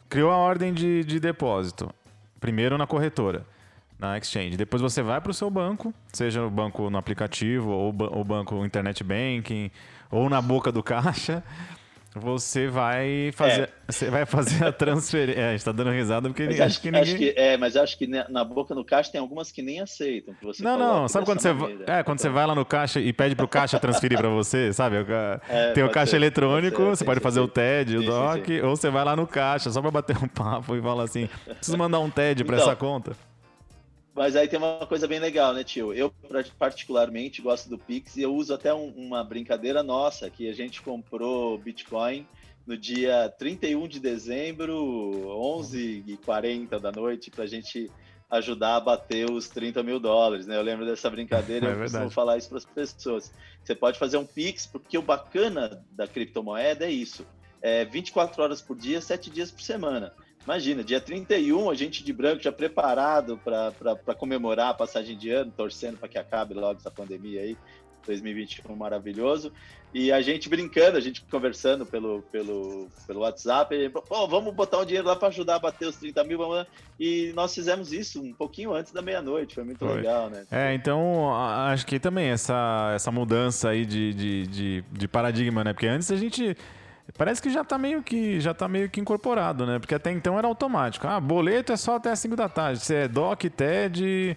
[0.10, 1.94] Criou a ordem de, de depósito.
[2.40, 3.46] Primeiro na corretora,
[4.00, 4.58] na exchange.
[4.58, 8.66] Depois você vai para o seu banco, seja o banco no aplicativo, ou o banco
[8.66, 9.70] internet banking,
[10.10, 11.44] ou na boca do caixa
[12.16, 13.70] você vai fazer, é.
[13.92, 15.40] você vai fazer a transferência.
[15.40, 17.02] É, a gente tá dando risada porque mas acho, que ninguém...
[17.02, 20.34] acho que É, mas acho que na boca no caixa tem algumas que nem aceitam.
[20.36, 21.50] Que você não, não, sabe quando você,
[21.88, 24.98] é, quando você vai lá no caixa e pede pro caixa transferir para você, sabe?
[25.50, 28.62] É, tem o caixa ser, eletrônico, pode ser, você pode fazer o TED, o DOC,
[28.64, 31.78] ou você vai lá no caixa só para bater um papo e falar assim: preciso
[31.78, 33.14] mandar um TED para então, essa conta.
[34.16, 35.92] Mas aí tem uma coisa bem legal, né, tio?
[35.92, 36.14] Eu,
[36.60, 40.82] particularmente, gosto do Pix e eu uso até um, uma brincadeira nossa, que a gente
[40.82, 42.28] comprou Bitcoin
[42.66, 47.90] no dia 31 de dezembro, 11h40 da noite, para a gente
[48.30, 50.58] ajudar a bater os 30 mil dólares, né?
[50.58, 53.32] Eu lembro dessa brincadeira, é eu costumo falar isso para as pessoas.
[53.64, 57.26] Você pode fazer um Pix, porque o bacana da criptomoeda é isso.
[57.62, 60.14] É 24 horas por dia, 7 dias por semana.
[60.46, 65.52] Imagina, dia 31, a gente de branco já preparado para comemorar a passagem de ano,
[65.56, 67.58] torcendo para que acabe logo essa pandemia aí,
[68.06, 69.54] 2021 maravilhoso.
[69.94, 74.80] E a gente brincando, a gente conversando pelo, pelo, pelo WhatsApp, e, Pô, vamos botar
[74.80, 76.66] um dinheiro lá para ajudar a bater os 30 mil, vamos
[77.00, 79.98] e nós fizemos isso um pouquinho antes da meia-noite, foi muito foi.
[79.98, 80.46] legal, né?
[80.52, 85.74] É, então acho que também essa, essa mudança aí de, de, de, de paradigma, né?
[85.74, 86.58] Porque antes a gente
[87.18, 89.78] Parece que já está meio que já tá meio que incorporado, né?
[89.78, 91.08] Porque até então era automático.
[91.08, 92.80] Ah, boleto é só até as 5 da tarde.
[92.80, 94.36] Se é DOC, TED,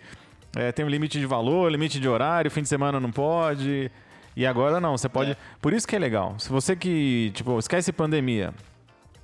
[0.55, 3.91] é, tem um limite de valor, limite de horário, fim de semana não pode.
[4.37, 5.31] E agora não, você pode.
[5.31, 5.37] É.
[5.61, 6.39] Por isso que é legal.
[6.39, 8.53] Se você que, tipo, esquece pandemia.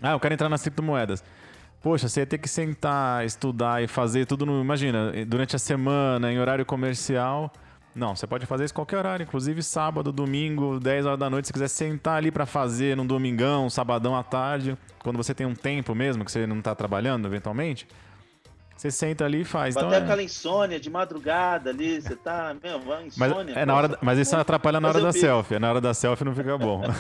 [0.02, 1.22] Ah, eu quero entrar nas criptomoedas.
[1.82, 4.60] Poxa, você ia ter que sentar, estudar e fazer tudo no.
[4.62, 7.52] Imagina, durante a semana, em horário comercial.
[7.94, 11.52] Não, você pode fazer isso qualquer horário, inclusive sábado, domingo, 10 horas da noite, se
[11.52, 15.94] quiser sentar ali para fazer num domingão, sabadão à tarde, quando você tem um tempo
[15.94, 17.86] mesmo, que você não está trabalhando eventualmente,
[18.74, 19.76] você senta ali e faz.
[19.76, 20.02] Então, até é...
[20.02, 23.54] aquela insônia de madrugada ali, você tá, meu, uma insônia.
[23.54, 26.24] Mas, é na hora, mas isso atrapalha na hora da selfie, na hora da selfie
[26.24, 26.82] não fica bom.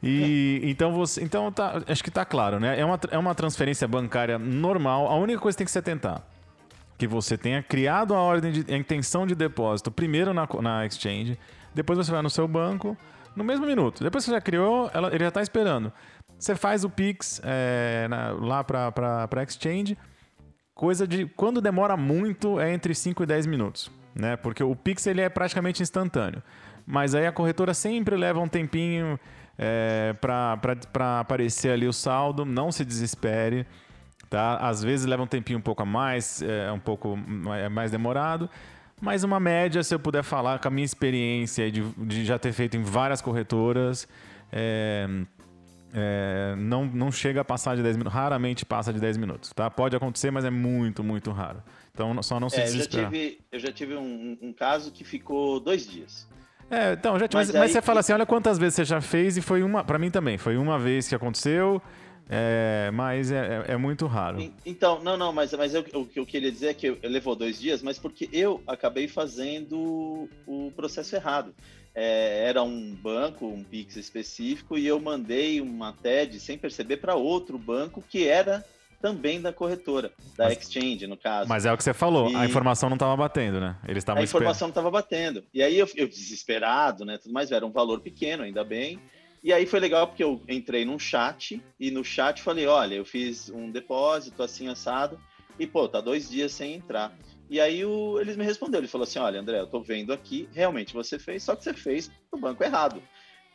[0.00, 2.78] E então você, então tá, acho que tá claro, né?
[2.78, 5.08] É uma, é uma transferência bancária normal.
[5.08, 6.22] A única coisa que tem que se atentar
[6.98, 11.38] que você tenha criado a ordem de a intenção de depósito primeiro na, na exchange,
[11.72, 12.96] depois você vai no seu banco
[13.36, 14.02] no mesmo minuto.
[14.02, 15.92] Depois que você já criou, ela, ele já está esperando.
[16.36, 19.96] Você faz o Pix é, na, lá para a exchange.
[20.74, 21.26] Coisa de.
[21.26, 23.90] Quando demora muito, é entre 5 e 10 minutos.
[24.14, 24.36] Né?
[24.36, 26.42] Porque o Pix ele é praticamente instantâneo.
[26.84, 29.18] Mas aí a corretora sempre leva um tempinho
[29.56, 32.44] é, para aparecer ali o saldo.
[32.44, 33.66] Não se desespere.
[34.28, 34.56] Tá?
[34.56, 37.18] Às vezes leva um tempinho um pouco a mais, é um pouco
[37.56, 38.48] é mais demorado.
[39.00, 42.52] Mas uma média, se eu puder falar com a minha experiência de, de já ter
[42.52, 44.08] feito em várias corretoras,
[44.52, 45.06] é,
[45.94, 48.12] é, não, não chega a passar de 10 minutos.
[48.12, 49.52] Raramente passa de 10 minutos.
[49.52, 49.70] Tá?
[49.70, 51.62] Pode acontecer, mas é muito, muito raro.
[51.94, 53.06] Então só não se é, desesperar.
[53.06, 56.28] Eu já tive, eu já tive um, um caso que ficou dois dias.
[56.70, 59.36] É, então, já, mas, mas, mas você fala assim, olha quantas vezes você já fez
[59.36, 61.80] e foi uma, para mim também, foi uma vez que aconteceu,
[62.28, 64.52] é, mas é, é, é, muito raro.
[64.64, 67.34] Então, não, não, mas, mas eu, o que eu queria dizer é que eu, levou
[67.34, 71.54] dois dias, mas porque eu acabei fazendo o processo errado.
[71.94, 77.14] É, era um banco, um Pix específico, e eu mandei uma TED sem perceber para
[77.14, 78.64] outro banco que era
[79.00, 81.48] também da corretora, da mas, Exchange, no caso.
[81.48, 82.36] Mas é o que você falou, e...
[82.36, 83.76] a informação não estava batendo, né?
[83.86, 85.44] Eles estavam A informação não estava batendo.
[85.54, 87.16] E aí eu, eu, desesperado, né?
[87.16, 89.00] Tudo mais, era um valor pequeno, ainda bem.
[89.42, 93.04] E aí foi legal porque eu entrei num chat e no chat falei, olha, eu
[93.04, 95.18] fiz um depósito assim assado
[95.58, 97.16] e pô, tá dois dias sem entrar.
[97.50, 100.48] E aí o, eles me responderam, ele falou assim, olha, André, eu tô vendo aqui,
[100.52, 103.02] realmente você fez, só que você fez pro banco errado.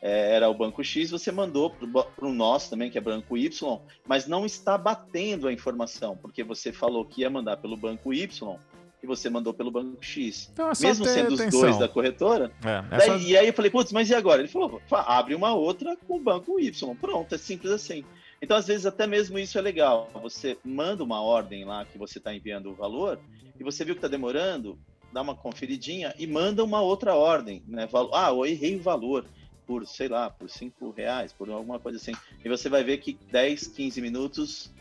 [0.02, 3.82] É, era o banco X, você mandou para o nosso também, que é banco Y,
[4.06, 8.60] mas não está batendo a informação, porque você falou que ia mandar pelo banco Y
[9.04, 10.50] e você mandou pelo banco X.
[10.54, 11.48] Então, é Mesmo sendo atenção.
[11.48, 12.52] os dois da corretora.
[12.64, 13.18] É, daí, só...
[13.18, 14.42] E aí eu falei, putz, mas e agora?
[14.42, 16.96] Ele falou, abre uma outra com o banco Y.
[16.96, 18.06] Pronto, é simples assim.
[18.42, 20.10] Então, às vezes, até mesmo isso é legal.
[20.22, 23.20] Você manda uma ordem lá que você está enviando o valor
[23.60, 24.80] e você viu que está demorando,
[25.12, 27.62] dá uma conferidinha e manda uma outra ordem.
[27.68, 27.88] Né?
[28.14, 29.26] Ah, eu errei o valor
[29.68, 32.14] por, sei lá, por 5 reais, por alguma coisa assim.
[32.44, 34.74] E você vai ver que 10, 15 minutos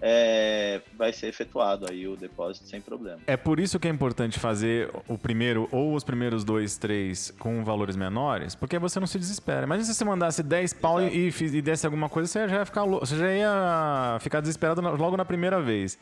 [0.00, 3.18] é, vai ser efetuado aí o depósito sem problema.
[3.26, 7.62] É por isso que é importante fazer o primeiro ou os primeiros dois, três com
[7.64, 9.66] valores menores, porque você não se desespera.
[9.66, 12.84] Imagina se você mandasse 10 pau e, e, desse alguma coisa, você já ia ficar,
[12.84, 15.98] você já ia ficar desesperado logo na primeira vez.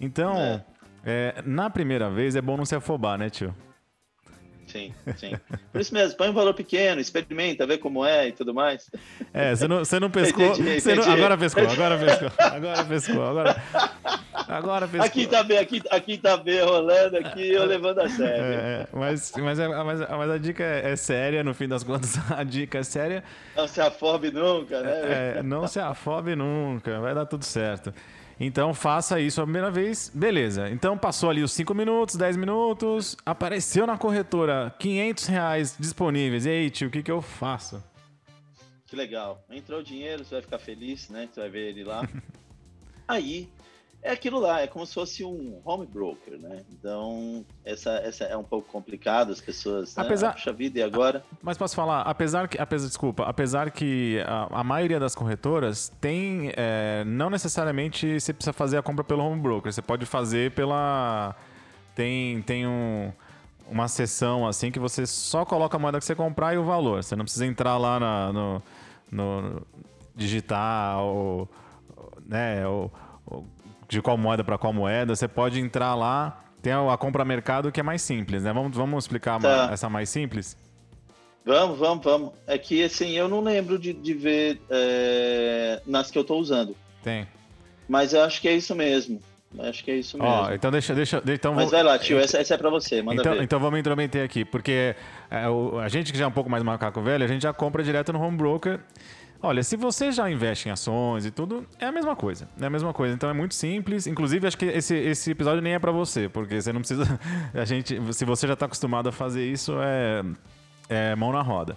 [0.00, 0.64] Então, é.
[1.04, 3.54] É, na primeira vez é bom não se afobar, né, tio?
[4.72, 5.32] Sim, sim.
[5.70, 8.90] Por isso mesmo, põe um valor pequeno, experimenta, vê como é e tudo mais.
[9.34, 10.46] É, você não, você não pescou.
[10.46, 11.06] Entendi, você entendi.
[11.06, 13.62] Não, agora pescou, agora pescou, agora pescou, agora.
[14.48, 15.06] Agora pescou.
[15.06, 18.44] Aqui tá bem, aqui, aqui tá bem rolando, aqui eu levando a sério.
[18.44, 21.84] É, é mas, mas, é, mas, mas, a dica é, é, séria, no fim das
[21.84, 23.22] contas, a dica é séria.
[23.54, 25.36] Não se afobe nunca, né?
[25.36, 27.92] É, não se afobe nunca, vai dar tudo certo.
[28.38, 30.68] Então faça isso a primeira vez, beleza.
[30.70, 36.46] Então passou ali os 5 minutos, 10 minutos, apareceu na corretora 500 reais disponíveis.
[36.46, 37.82] E aí, tio, o que, que eu faço?
[38.86, 39.42] Que legal.
[39.50, 41.28] Entrou o dinheiro, você vai ficar feliz, né?
[41.32, 42.06] Você vai ver ele lá.
[43.08, 43.48] aí
[44.02, 46.64] é aquilo lá, é como se fosse um home broker, né?
[46.72, 50.02] Então, essa, essa é um pouco complicado, as pessoas, né?
[50.02, 50.32] apesar, né?
[50.34, 51.24] Puxa vida, e agora?
[51.40, 56.52] Mas posso falar, apesar que, apesar, desculpa, apesar que a, a maioria das corretoras tem,
[56.56, 61.36] é, não necessariamente você precisa fazer a compra pelo home broker, você pode fazer pela,
[61.94, 63.12] tem, tem um,
[63.70, 67.04] uma seção assim que você só coloca a moeda que você comprar e o valor,
[67.04, 68.62] você não precisa entrar lá na, no,
[69.12, 69.62] no
[70.16, 71.48] digitar ou,
[72.26, 72.90] né, ou
[73.92, 76.40] de qual moeda para qual moeda, você pode entrar lá.
[76.60, 78.52] Tem a, compra mercado que é mais simples, né?
[78.52, 79.70] Vamos, vamos explicar tá.
[79.72, 80.56] essa mais simples?
[81.44, 82.32] Vamos, vamos, vamos.
[82.46, 86.76] É que assim, eu não lembro de, de ver é, nas que eu estou usando.
[87.02, 87.26] Tem.
[87.88, 89.20] Mas eu acho que é isso mesmo.
[89.58, 90.32] Acho que é isso mesmo.
[90.32, 93.20] Ó, então deixa, deixa, então Mas vai lá, tio, essa, essa é para você, manda
[93.20, 93.42] então, ver.
[93.42, 94.94] Então vamos intrometer aqui, porque
[95.30, 97.52] é, o, a gente que já é um pouco mais macaco velho, a gente já
[97.52, 98.80] compra direto no home broker
[99.44, 102.48] Olha, se você já investe em ações e tudo, é a mesma coisa.
[102.60, 103.12] É a mesma coisa.
[103.12, 104.06] Então é muito simples.
[104.06, 107.18] Inclusive, acho que esse, esse episódio nem é para você, porque você não precisa.
[107.52, 110.22] A gente, se você já está acostumado a fazer isso, é,
[110.88, 111.76] é mão na roda.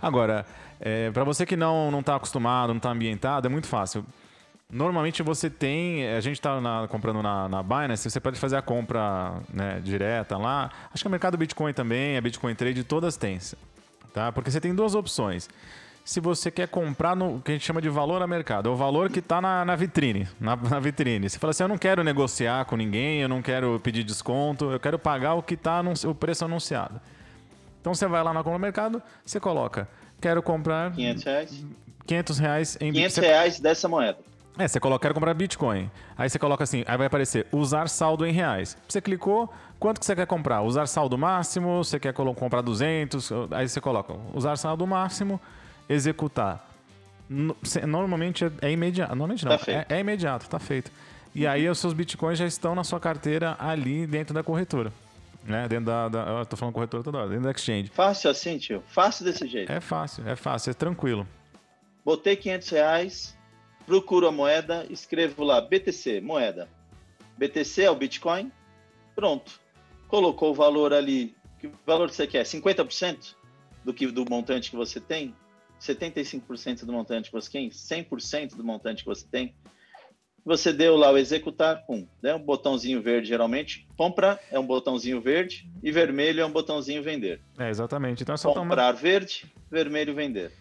[0.00, 0.46] Agora,
[0.78, 4.06] é, para você que não não está acostumado, não está ambientado, é muito fácil.
[4.70, 9.34] Normalmente você tem, a gente está comprando na, na Binance, você pode fazer a compra
[9.52, 10.70] né, direta lá.
[10.94, 13.36] Acho que o mercado Bitcoin também, a Bitcoin Trade, todas têm.
[14.14, 14.30] Tá?
[14.30, 15.48] Porque você tem duas opções
[16.04, 18.76] se você quer comprar no que a gente chama de valor a mercado, é o
[18.76, 20.28] valor que está na, na, vitrine.
[20.40, 21.28] Na, na, vitrine.
[21.28, 24.80] Você fala assim: eu não quero negociar com ninguém, eu não quero pedir desconto, eu
[24.80, 27.00] quero pagar o que está o preço anunciado.
[27.80, 29.88] Então você vai lá na compra mercado, você coloca:
[30.20, 31.64] quero comprar 500 reais,
[32.06, 34.18] 500 reais em 500 reais dessa moeda.
[34.58, 35.90] É, você coloca, quero comprar Bitcoin.
[36.18, 38.76] Aí você coloca assim, aí vai aparecer usar saldo em reais.
[38.86, 40.60] Você clicou, quanto que você quer comprar?
[40.62, 45.40] Usar saldo máximo, você quer comprar 200, aí você coloca usar saldo máximo,
[45.90, 46.68] executar.
[47.86, 49.10] Normalmente é, é imediato.
[49.10, 50.90] Normalmente não, tá é, é, imediato, tá feito.
[51.34, 54.92] E aí os seus bitcoins já estão na sua carteira ali dentro da corretora.
[55.44, 55.68] Né?
[55.68, 56.20] Dentro da, da.
[56.38, 57.90] Eu tô falando corretora toda hora, dentro da exchange.
[57.90, 58.82] Fácil assim, tio?
[58.88, 59.70] Fácil desse jeito.
[59.70, 61.26] É fácil, é fácil, é tranquilo.
[62.04, 63.38] botei 500 reais,
[63.86, 66.68] procuro a moeda, escrevo lá BTC, moeda.
[67.38, 68.52] BTC é o Bitcoin,
[69.14, 69.58] pronto.
[70.08, 72.44] Colocou o valor ali, que valor você quer?
[72.44, 73.34] 50%
[73.84, 75.34] do que do montante que você tem?
[75.80, 77.70] 75% do montante que você tem?
[77.70, 79.54] 100% do montante que você tem?
[80.44, 82.34] Você deu lá o executar, pum, né?
[82.34, 83.86] um botãozinho verde geralmente.
[83.96, 87.40] Compra é um botãozinho verde e vermelho é um botãozinho vender.
[87.58, 88.22] É, exatamente.
[88.22, 88.92] Então é só Comprar tomar...
[88.92, 90.52] verde, vermelho vender.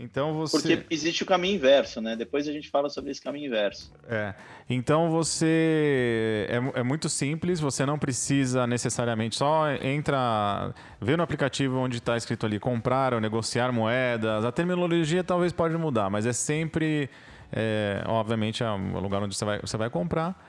[0.00, 0.76] Então você.
[0.76, 2.14] Porque existe o caminho inverso, né?
[2.14, 3.92] Depois a gente fala sobre esse caminho inverso.
[4.08, 4.32] É.
[4.70, 6.46] Então você.
[6.48, 10.72] É, é muito simples, você não precisa necessariamente só entra.
[11.00, 14.44] Vê no aplicativo onde está escrito ali comprar ou negociar moedas.
[14.44, 17.10] A terminologia talvez pode mudar, mas é sempre.
[17.52, 20.48] É, obviamente é o lugar onde você vai, você vai comprar.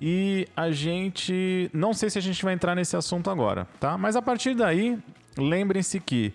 [0.00, 1.70] E a gente.
[1.70, 3.98] Não sei se a gente vai entrar nesse assunto agora, tá?
[3.98, 4.98] Mas a partir daí,
[5.36, 6.32] lembrem-se que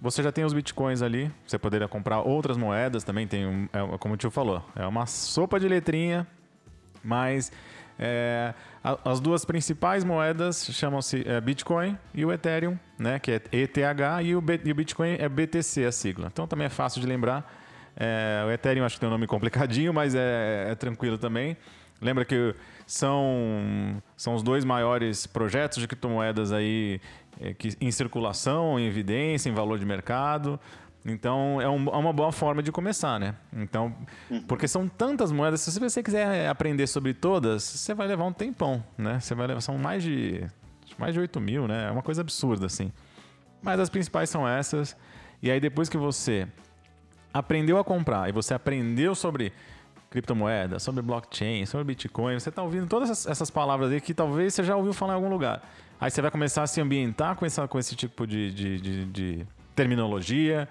[0.00, 3.98] você já tem os bitcoins ali, você poderia comprar outras moedas também, tem um, é,
[3.98, 6.26] como o tio falou, é uma sopa de letrinha,
[7.02, 7.50] mas
[7.98, 8.54] é,
[9.04, 13.78] as duas principais moedas chamam-se é, Bitcoin e o Ethereum, né, que é ETH,
[14.22, 16.28] e o, e o Bitcoin é BTC a sigla.
[16.32, 17.52] Então também é fácil de lembrar.
[17.96, 21.56] É, o Ethereum acho que tem um nome complicadinho, mas é, é tranquilo também.
[22.00, 22.54] Lembra que
[22.88, 27.02] são, são os dois maiores projetos de criptomoedas aí
[27.38, 30.58] é, que, em circulação, em evidência, em valor de mercado.
[31.04, 33.34] Então é, um, é, uma boa forma de começar, né?
[33.52, 33.94] Então,
[34.30, 34.42] uhum.
[34.44, 38.82] porque são tantas moedas, se você quiser aprender sobre todas, você vai levar um tempão,
[38.96, 39.20] né?
[39.20, 40.46] Você vai levar, são mais de
[40.96, 41.88] mais de 8 mil, né?
[41.88, 42.90] É uma coisa absurda, assim.
[43.60, 44.96] Mas as principais são essas.
[45.42, 46.48] E aí depois que você
[47.34, 49.52] aprendeu a comprar e você aprendeu sobre
[50.10, 54.64] criptomoeda, sobre blockchain, sobre Bitcoin, você está ouvindo todas essas palavras aí que talvez você
[54.64, 55.62] já ouviu falar em algum lugar.
[56.00, 59.04] Aí você vai começar a se ambientar com, essa, com esse tipo de, de, de,
[59.06, 60.68] de terminologia,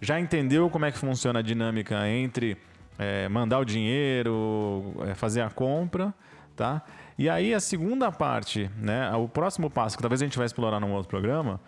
[0.00, 2.56] já entendeu como é que funciona a dinâmica entre
[2.98, 6.14] é, mandar o dinheiro, é, fazer a compra,
[6.56, 6.82] tá?
[7.18, 10.80] E aí a segunda parte, né, o próximo passo, que talvez a gente vai explorar
[10.80, 11.60] num outro programa,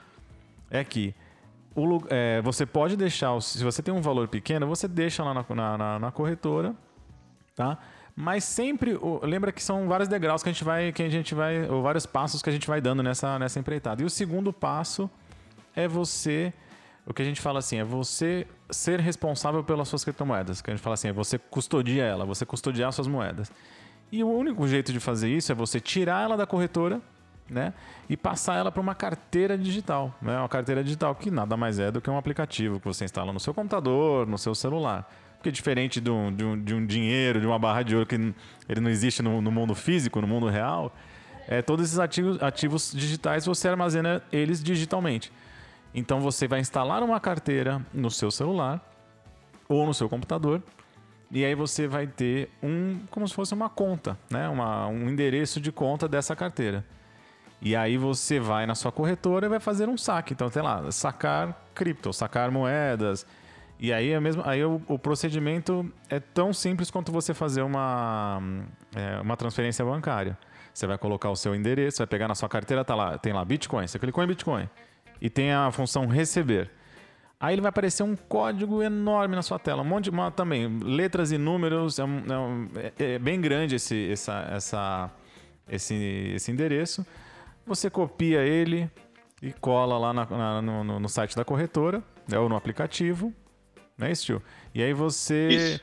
[0.70, 1.14] é que
[1.74, 5.44] o, é, você pode deixar, se você tem um valor pequeno, você deixa lá na,
[5.76, 6.74] na, na corretora,
[7.60, 7.76] tá?
[8.16, 11.68] Mas sempre, lembra que são vários degraus que a gente vai, que a gente vai,
[11.68, 14.02] ou vários passos que a gente vai dando nessa, nessa empreitada.
[14.02, 15.10] E o segundo passo
[15.76, 16.54] é você,
[17.06, 20.62] o que a gente fala assim, é você ser responsável pelas suas criptomoedas.
[20.62, 23.52] Que a gente fala assim, é você custodia ela, você custodiar suas moedas.
[24.10, 27.00] E o único jeito de fazer isso é você tirar ela da corretora,
[27.48, 27.74] né?
[28.08, 30.38] E passar ela para uma carteira digital, né?
[30.38, 33.40] Uma carteira digital que nada mais é do que um aplicativo que você instala no
[33.40, 35.10] seu computador, no seu celular.
[35.40, 38.14] Porque diferente de um, de um, de um dinheiro, de uma barra de ouro que
[38.14, 40.94] ele não existe no, no mundo físico, no mundo real,
[41.48, 45.32] é, todos esses ativos, ativos digitais você armazena eles digitalmente.
[45.94, 48.86] Então você vai instalar uma carteira no seu celular
[49.66, 50.62] ou no seu computador
[51.30, 54.46] e aí você vai ter um como se fosse uma conta, né?
[54.46, 56.84] uma, um endereço de conta dessa carteira.
[57.62, 60.34] E aí você vai na sua corretora e vai fazer um saque.
[60.34, 63.26] Então, sei lá, sacar cripto, sacar moedas,
[63.82, 68.42] e aí, é mesmo, aí o, o, procedimento é tão simples quanto você fazer uma,
[68.94, 70.36] é, uma transferência bancária.
[70.74, 73.42] Você vai colocar o seu endereço, vai pegar na sua carteira, tá lá, tem lá
[73.42, 74.68] Bitcoin, você clicou em Bitcoin
[75.18, 76.70] e tem a função receber.
[77.40, 80.68] Aí ele vai aparecer um código enorme na sua tela, um monte de uma, também
[80.80, 85.10] letras e números, é, um, é, é bem grande esse, essa, essa,
[85.66, 87.04] esse, esse endereço.
[87.66, 88.90] Você copia ele
[89.40, 93.32] e cola lá na, na, no, no site da corretora, né, ou no aplicativo,
[94.00, 94.42] não é isso, tio?
[94.74, 95.48] E aí você.
[95.48, 95.80] Isso.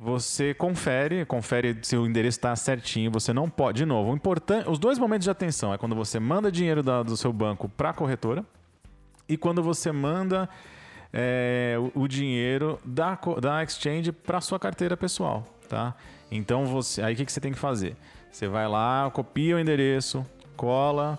[0.00, 3.10] Você confere, confere se o endereço está certinho.
[3.10, 3.78] Você não pode.
[3.78, 7.02] De novo, o importante, os dois momentos de atenção é quando você manda dinheiro da,
[7.02, 8.44] do seu banco para a corretora
[9.28, 10.48] e quando você manda
[11.12, 15.96] é, o, o, dinheiro da, da exchange para sua carteira pessoal, tá?
[16.30, 17.96] Então você, aí o que, que você tem que fazer?
[18.30, 20.24] Você vai lá, copia o endereço,
[20.56, 21.18] cola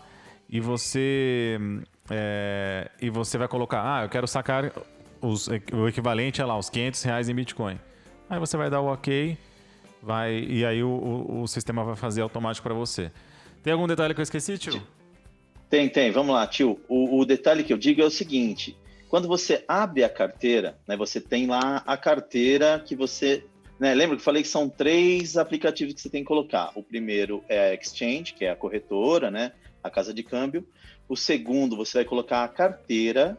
[0.50, 1.60] e você
[2.10, 4.72] é, e você vai colocar, ah, eu quero sacar
[5.22, 7.80] os, o equivalente a lá, os 500 reais em Bitcoin.
[8.30, 9.38] Aí você vai dar o OK,
[10.02, 13.12] vai e aí o, o, o sistema vai fazer automático para você.
[13.64, 14.82] Tem algum detalhe que eu esqueci, tio?
[15.70, 16.12] Tem, tem.
[16.12, 16.80] Vamos lá, tio.
[16.88, 18.76] O, o detalhe que eu digo é o seguinte:
[19.10, 23.44] quando você abre a carteira, né, você tem lá a carteira que você.
[23.80, 26.72] Né, lembra que eu falei que são três aplicativos que você tem que colocar.
[26.76, 29.54] O primeiro é a Exchange, que é a corretora, né,
[29.84, 30.68] a casa de câmbio.
[31.08, 33.38] O segundo, você vai colocar a carteira,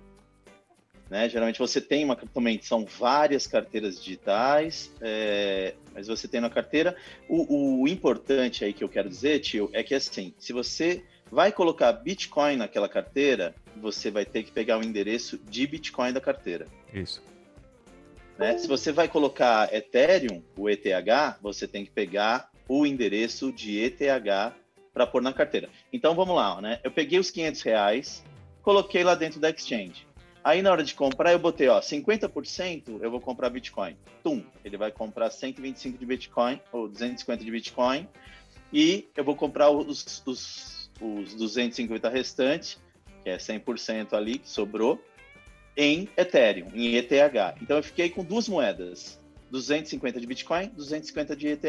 [1.10, 1.28] né?
[1.28, 6.96] Geralmente você tem uma também são várias carteiras digitais, é, mas você tem na carteira.
[7.28, 11.50] O, o, importante aí que eu quero dizer, tio, é que assim, se você vai
[11.50, 16.66] colocar Bitcoin naquela carteira, você vai ter que pegar o endereço de Bitcoin da carteira.
[16.94, 17.20] Isso.
[18.38, 18.56] Né?
[18.56, 20.86] Se você vai colocar Ethereum, o ETH,
[21.42, 24.54] você tem que pegar o endereço de ETH
[24.94, 25.68] para pôr na carteira.
[25.92, 26.78] Então vamos lá, né?
[26.84, 28.24] Eu peguei os 500 reais,
[28.62, 30.09] coloquei lá dentro da exchange.
[30.42, 33.96] Aí na hora de comprar eu botei, ó, 50% eu vou comprar Bitcoin.
[34.22, 38.08] Tum, ele vai comprar 125 de Bitcoin ou 250 de Bitcoin
[38.72, 42.78] e eu vou comprar os, os, os 250 restantes,
[43.22, 45.02] que é 100% ali que sobrou,
[45.76, 47.12] em Ethereum, em ETH.
[47.60, 49.18] Então eu fiquei com duas moedas,
[49.50, 51.64] 250 de Bitcoin, 250 de ETH.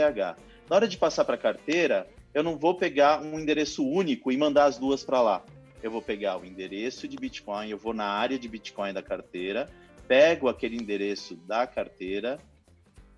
[0.70, 4.38] Na hora de passar para a carteira, eu não vou pegar um endereço único e
[4.38, 5.44] mandar as duas para lá.
[5.82, 9.70] Eu vou pegar o endereço de Bitcoin, eu vou na área de Bitcoin da carteira,
[10.08, 12.40] pego aquele endereço da carteira,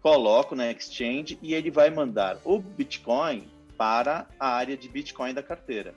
[0.01, 3.47] coloco na exchange e ele vai mandar o Bitcoin
[3.77, 5.93] para a área de Bitcoin da carteira.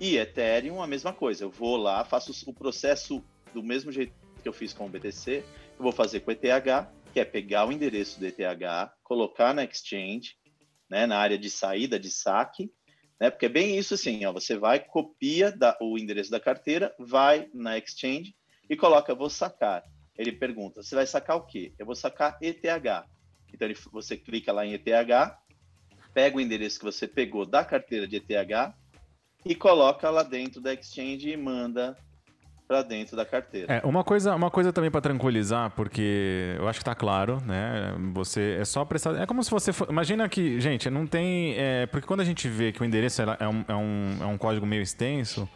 [0.00, 1.44] E Ethereum, a mesma coisa.
[1.44, 5.44] Eu vou lá, faço o processo do mesmo jeito que eu fiz com o BTC,
[5.78, 8.38] eu vou fazer com o ETH, que é pegar o endereço do ETH,
[9.02, 10.36] colocar na exchange,
[10.88, 12.72] né, na área de saída de saque,
[13.20, 16.94] né, porque é bem isso assim, ó, você vai, copia da, o endereço da carteira,
[16.98, 18.34] vai na exchange
[18.68, 19.84] e coloca, vou sacar.
[20.16, 21.74] Ele pergunta, você vai sacar o quê?
[21.78, 22.64] Eu vou sacar ETH.
[23.52, 24.86] Então ele, você clica lá em ETH,
[26.14, 28.74] pega o endereço que você pegou da carteira de ETH
[29.44, 31.96] e coloca lá dentro da exchange e manda
[32.70, 33.80] para dentro da carteira.
[33.82, 37.92] É, uma coisa, uma coisa também para tranquilizar, porque eu acho que está claro, né?
[38.14, 39.20] Você é só prestar.
[39.20, 39.72] É como se você.
[39.72, 41.56] For, imagina que, gente, não tem.
[41.58, 44.38] É, porque quando a gente vê que o endereço é um, é, um, é um
[44.38, 45.48] código meio extenso.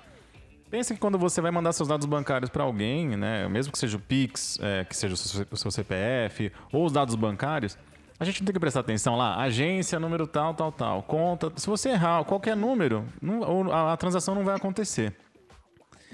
[0.68, 3.96] Pensa que quando você vai mandar seus dados bancários para alguém, né, mesmo que seja
[3.96, 7.78] o Pix, é, que seja o seu, o seu CPF ou os dados bancários,
[8.18, 11.52] a gente não tem que prestar atenção lá, agência, número tal, tal, tal, conta.
[11.54, 15.14] Se você errar qualquer número, não, a, a transação não vai acontecer.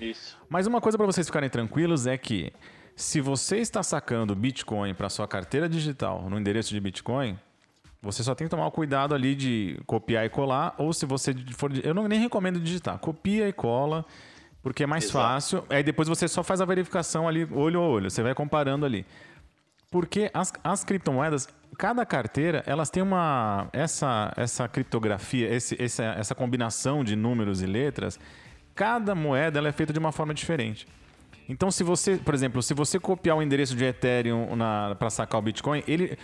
[0.00, 0.36] Isso.
[0.48, 2.52] Mas uma coisa para vocês ficarem tranquilos é que
[2.96, 7.38] se você está sacando Bitcoin para sua carteira digital no endereço de Bitcoin,
[8.02, 11.34] você só tem que tomar o cuidado ali de copiar e colar, ou se você
[11.52, 11.70] for.
[11.84, 12.98] Eu não nem recomendo digitar.
[12.98, 14.06] Copia e cola,
[14.62, 15.18] porque é mais Exato.
[15.18, 15.64] fácil.
[15.68, 18.10] Aí depois você só faz a verificação ali, olho a olho.
[18.10, 19.04] Você vai comparando ali.
[19.90, 23.68] Porque as, as criptomoedas, cada carteira, elas têm uma.
[23.72, 28.18] Essa, essa criptografia, esse, essa, essa combinação de números e letras
[28.74, 30.86] cada moeda ela é feita de uma forma diferente.
[31.48, 34.46] Então, se você, por exemplo, se você copiar o endereço de Ethereum
[34.98, 36.16] para sacar o Bitcoin, ele,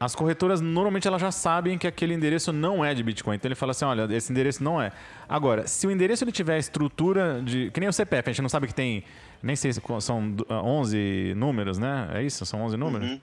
[0.00, 3.36] as corretoras normalmente elas já sabem que aquele endereço não é de Bitcoin.
[3.36, 4.90] Então ele fala assim, olha, esse endereço não é.
[5.28, 8.48] Agora, se o endereço ele tiver estrutura de, que nem o CPF, a gente não
[8.48, 9.04] sabe que tem,
[9.42, 12.08] nem sei se são 11 números, né?
[12.14, 13.10] É isso, são 11 números.
[13.10, 13.20] Uhum.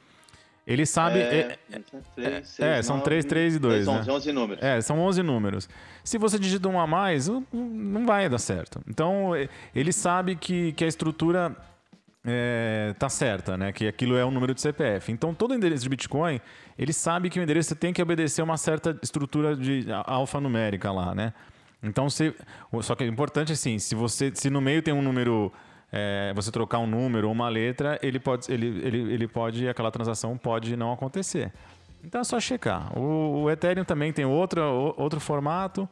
[0.65, 1.19] Ele sabe.
[1.19, 1.81] É, é,
[2.17, 3.85] é, é são 3, 3 e 2.
[3.85, 4.05] São né?
[4.07, 4.63] 11 números.
[4.63, 5.69] É, são 11 números.
[6.03, 8.79] Se você digita um a mais, não vai dar certo.
[8.87, 9.31] Então,
[9.73, 11.55] ele sabe que, que a estrutura
[12.23, 13.71] é, tá certa, né?
[13.71, 15.11] Que aquilo é um número de CPF.
[15.11, 16.39] Então, todo endereço de Bitcoin,
[16.77, 21.33] ele sabe que o endereço tem que obedecer uma certa estrutura de alfanumérica lá, né?
[21.83, 22.33] Então, se,
[22.81, 25.51] só que é importante assim, se você se no meio tem um número
[25.91, 29.91] é, você trocar um número ou uma letra, ele pode, ele, ele, ele pode, aquela
[29.91, 31.51] transação pode não acontecer.
[32.03, 32.97] Então é só checar.
[32.97, 34.61] O, o Ethereum também tem outro,
[34.97, 35.87] outro formato.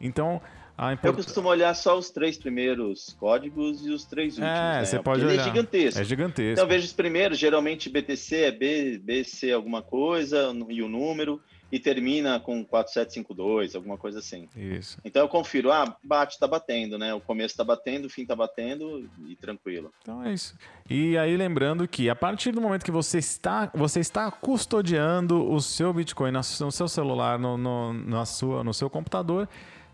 [0.00, 0.40] Então,
[0.76, 1.06] a import...
[1.06, 4.50] Eu costumo olhar só os três primeiros códigos e os três últimos.
[4.50, 4.84] É, né?
[4.84, 5.42] você pode Ele é olhar.
[5.42, 6.00] é gigantesco.
[6.00, 6.52] É gigantesco.
[6.52, 11.40] Então, eu vejo os primeiros, geralmente BTC é B, BC alguma coisa e o número
[11.70, 14.48] e termina com 4752, alguma coisa assim.
[14.56, 14.98] Isso.
[15.04, 17.12] Então eu confiro, ah, bate, tá batendo, né?
[17.12, 19.92] O começo tá batendo, o fim tá batendo e tranquilo.
[20.00, 20.56] Então é isso.
[20.88, 25.60] E aí lembrando que a partir do momento que você está, você está custodiando o
[25.60, 29.46] seu Bitcoin no seu celular, no, no, na sua, no seu computador,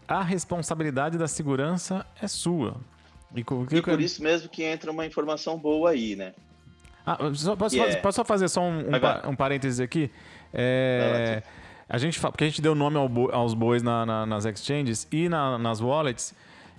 [0.06, 2.76] a responsabilidade da segurança é sua.
[3.34, 6.34] E, e por isso mesmo que entra uma informação boa aí, né?
[7.04, 7.96] Ah, só, posso, é...
[7.96, 10.10] posso só fazer só um, um, um parênteses aqui?
[10.52, 11.42] É,
[11.88, 15.28] a gente, porque a gente deu nome ao aos bois na, na, nas exchanges e
[15.28, 16.34] na, nas wallets.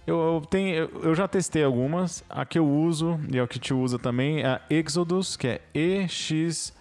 [0.05, 2.23] Eu, eu, tenho, eu, já testei algumas.
[2.29, 5.47] A que eu uso, e é o que te usa também, é a Exodus, que
[5.47, 6.75] é E-X-O-D-U-S.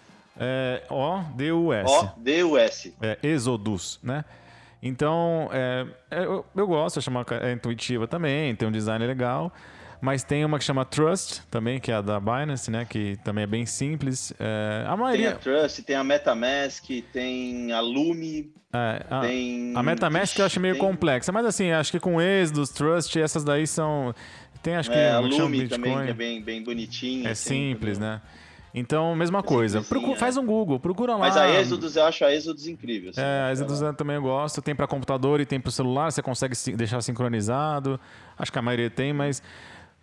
[1.88, 2.94] O-D-U-S.
[3.00, 4.24] É, Exodus, né?
[4.82, 7.00] Então, é, é, eu, eu gosto,
[7.40, 9.50] é intuitiva também, tem um design legal.
[10.04, 12.84] Mas tem uma que chama Trust também, que é a da Binance, né?
[12.84, 14.34] Que também é bem simples.
[14.38, 15.32] É, a maioria...
[15.32, 18.52] Tem a Trust, tem a Metamask, tem a Lumi.
[18.70, 19.72] É, a, tem...
[19.74, 20.82] a Metamask eu acho meio tem...
[20.82, 24.14] complexa, mas assim, acho que com Exodus, Trust, essas daí são.
[24.62, 24.96] Tem acho que.
[24.96, 27.30] É, a Lumi também, que é bem, bem bonitinha.
[27.30, 28.16] É assim, simples, entendeu?
[28.16, 28.22] né?
[28.74, 29.80] Então, mesma é coisa.
[29.80, 30.16] Procura, é.
[30.16, 31.20] Faz um Google, procura lá.
[31.20, 33.10] Mas a Exodus, eu acho a Exodus incrível.
[33.10, 34.60] Assim, é, a Exodus eu também gosto.
[34.60, 37.98] Tem para computador e tem para celular, você consegue deixar sincronizado.
[38.36, 39.40] Acho que a maioria tem, mas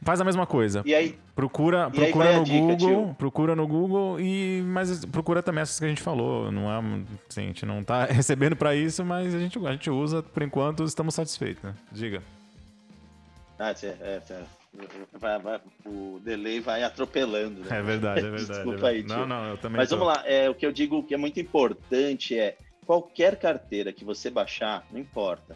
[0.03, 0.81] Faz a mesma coisa.
[0.83, 3.15] E aí, procura, e aí procura no dica, Google, tio.
[3.19, 6.51] procura no Google e mas procura também essas que a gente falou.
[6.51, 9.91] Não é, assim, a gente não tá recebendo para isso, mas a gente, a gente
[9.91, 11.75] usa por enquanto, estamos satisfeitos, né?
[11.91, 12.23] Diga.
[13.59, 14.43] Ah, é, é, é.
[15.19, 17.61] Vai, vai, o delay vai atropelando.
[17.61, 17.67] Né?
[17.69, 18.47] É verdade, é verdade.
[18.47, 19.15] Desculpa é aí, tio.
[19.15, 19.77] Não, não, eu também.
[19.77, 19.97] Mas tô.
[19.97, 24.03] vamos lá, é, o que eu digo que é muito importante é qualquer carteira que
[24.03, 25.55] você baixar, não importa,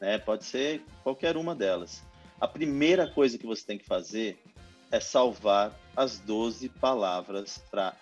[0.00, 0.16] né?
[0.18, 2.08] Pode ser qualquer uma delas.
[2.40, 4.42] A primeira coisa que você tem que fazer
[4.90, 7.94] é salvar as 12 palavras para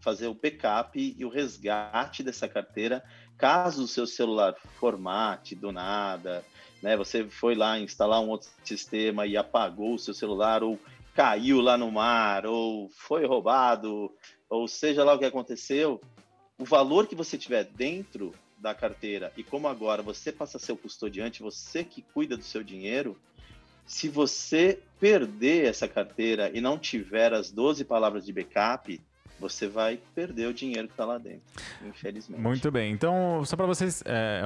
[0.00, 3.02] fazer o backup e o resgate dessa carteira,
[3.38, 6.44] caso o seu celular formate do nada,
[6.82, 6.96] né?
[6.96, 10.78] Você foi lá instalar um outro sistema e apagou o seu celular ou
[11.14, 14.12] caiu lá no mar ou foi roubado
[14.48, 16.00] ou seja lá o que aconteceu,
[16.58, 20.72] o valor que você tiver dentro da carteira e como agora você passa a ser
[20.72, 23.18] o custodiante, você que cuida do seu dinheiro,
[23.86, 29.00] se você perder essa carteira e não tiver as 12 palavras de backup,
[29.38, 31.42] você vai perder o dinheiro que está lá dentro,
[31.86, 32.40] infelizmente.
[32.40, 32.92] Muito bem.
[32.92, 34.02] Então, só para vocês.
[34.06, 34.42] É,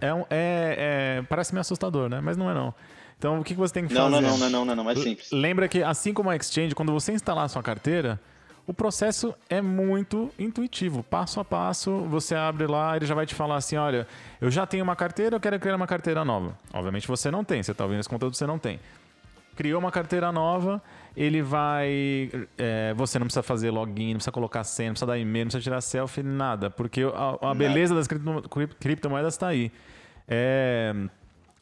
[0.00, 2.20] é, é, é, parece meio assustador, né?
[2.20, 2.74] Mas não é não.
[3.18, 4.20] Então, o que você tem que não, fazer?
[4.20, 5.30] Não, não, não, não, não, é simples.
[5.30, 8.18] Lembra que, assim como a Exchange, quando você instalar a sua carteira,
[8.66, 11.98] o processo é muito intuitivo, passo a passo.
[12.08, 14.06] Você abre lá, ele já vai te falar assim: olha,
[14.40, 16.56] eu já tenho uma carteira, eu quero criar uma carteira nova.
[16.72, 18.78] Obviamente você não tem, você está ouvindo esse conteúdo, você não tem.
[19.56, 20.80] Criou uma carteira nova,
[21.16, 22.30] ele vai.
[22.56, 25.48] É, você não precisa fazer login, não precisa colocar senha, não precisa dar e-mail, não
[25.50, 26.70] precisa tirar selfie, nada.
[26.70, 28.48] Porque a, a beleza das cripto,
[28.78, 29.72] criptomoedas está aí.
[30.26, 30.94] É,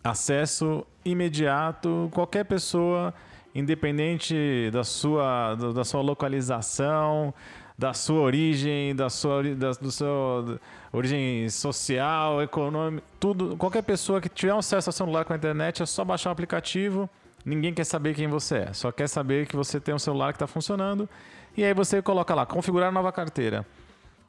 [0.04, 3.12] acesso imediato, qualquer pessoa
[3.54, 7.34] independente da sua, da sua localização,
[7.76, 10.58] da sua origem, da sua da, do seu
[10.92, 15.86] origem social, econômica, tudo, qualquer pessoa que tiver acesso ao celular com a internet é
[15.86, 17.08] só baixar o aplicativo.
[17.42, 20.36] Ninguém quer saber quem você é, só quer saber que você tem um celular que
[20.36, 21.08] está funcionando.
[21.56, 23.66] E aí você coloca lá, configurar nova carteira.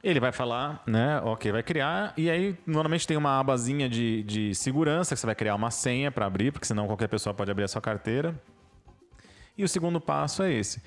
[0.02, 1.20] Ele vai falar, né?
[1.22, 2.12] Ok, vai criar.
[2.16, 6.10] E aí, normalmente tem uma abazinha de, de segurança, que você vai criar uma senha
[6.10, 8.34] para abrir, porque senão qualquer pessoa pode abrir a sua carteira.
[9.56, 10.82] E o segundo passo é esse.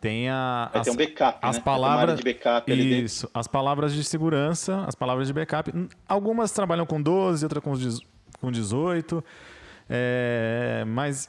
[0.00, 1.62] Tem a, Vai as, ter um backup, as né?
[1.62, 5.72] palavras de backup Isso, as palavras de segurança, as palavras de backup.
[6.08, 7.72] Algumas trabalham com 12, outras com,
[8.40, 9.24] com 18.
[9.88, 11.28] É, mas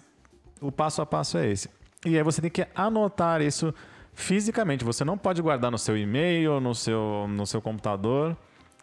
[0.59, 1.69] o passo a passo é esse.
[2.03, 3.73] E aí você tem que anotar isso
[4.13, 4.84] fisicamente.
[4.84, 8.36] Você não pode guardar no seu e-mail, no seu, no seu computador.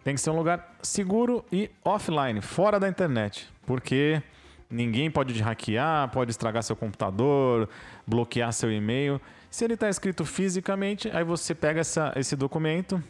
[0.04, 3.48] Tem que ser um lugar seguro e offline, fora da internet.
[3.66, 4.22] Porque
[4.70, 7.68] ninguém pode te hackear, pode estragar seu computador,
[8.06, 9.20] bloquear seu e-mail.
[9.50, 13.02] Se ele está escrito fisicamente, aí você pega essa, esse documento,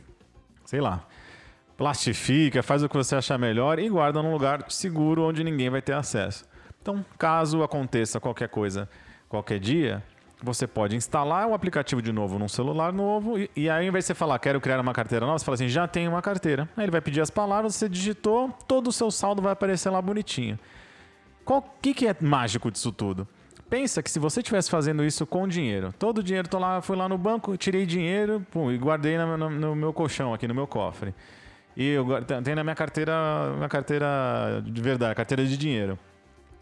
[0.64, 1.06] sei lá,
[1.76, 5.82] plastifica, faz o que você achar melhor e guarda num lugar seguro onde ninguém vai
[5.82, 6.44] ter acesso.
[6.80, 8.88] Então, caso aconteça qualquer coisa
[9.30, 10.02] qualquer dia,
[10.42, 14.04] você pode instalar o aplicativo de novo num celular novo e, e, aí, ao invés
[14.04, 16.68] de você falar, quero criar uma carteira nova, você fala assim, já tenho uma carteira.
[16.76, 20.02] Aí ele vai pedir as palavras, você digitou, todo o seu saldo vai aparecer lá
[20.02, 20.58] bonitinho.
[21.50, 23.26] O que, que é mágico disso tudo?
[23.68, 26.96] Pensa que se você estivesse fazendo isso com dinheiro, todo o dinheiro, tô lá, fui
[26.96, 30.54] lá no banco, tirei dinheiro pum, e guardei no, no, no, meu colchão aqui, no
[30.54, 31.12] meu cofre.
[31.76, 35.98] E eu tenho na minha carteira, minha carteira de verdade, carteira de dinheiro.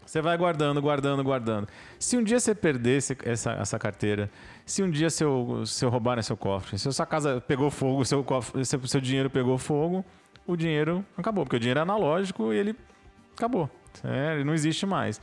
[0.03, 1.67] Você vai guardando, guardando, guardando.
[1.99, 4.27] Se um dia você perder essa, essa carteira,
[4.65, 8.23] se um dia seu, seu roubarem seu cofre, se a sua casa pegou fogo, seu,
[8.23, 10.03] cofre, seu, seu dinheiro pegou fogo,
[10.47, 12.75] o dinheiro acabou, porque o dinheiro é analógico e ele
[13.37, 13.69] acabou.
[14.03, 15.21] É, ele não existe mais.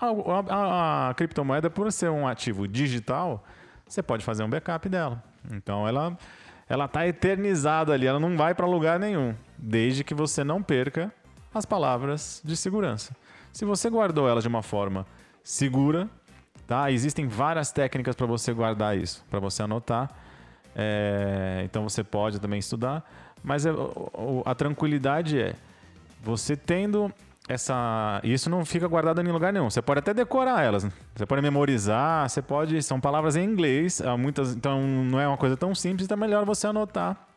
[0.00, 3.44] A, a, a, criptomoeda, por ser um ativo digital,
[3.86, 5.22] você pode fazer um backup dela.
[5.50, 6.16] Então ela
[6.68, 11.12] ela está eternizada ali, ela não vai para lugar nenhum, desde que você não perca
[11.52, 13.14] as palavras de segurança.
[13.52, 15.04] Se você guardou ela de uma forma
[15.42, 16.08] segura,
[16.68, 16.88] tá?
[16.92, 20.10] Existem várias técnicas para você guardar isso, para você anotar.
[20.76, 23.04] É, então você pode também estudar,
[23.42, 23.70] mas é,
[24.44, 25.56] a tranquilidade é
[26.22, 27.12] você tendo
[27.48, 28.20] essa.
[28.22, 29.68] Isso não fica guardado em lugar nenhum.
[29.68, 30.86] Você pode até decorar elas.
[31.14, 32.82] Você pode memorizar, você pode.
[32.82, 36.44] São palavras em inglês, muitas, então não é uma coisa tão simples, então é melhor
[36.44, 37.28] você anotar.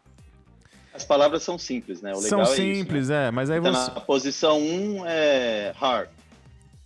[0.94, 2.12] As palavras são simples, né?
[2.12, 3.28] O são legal simples, é, isso, né?
[3.28, 3.92] é, mas aí então, você.
[3.92, 6.10] Na posição 1 um é hard.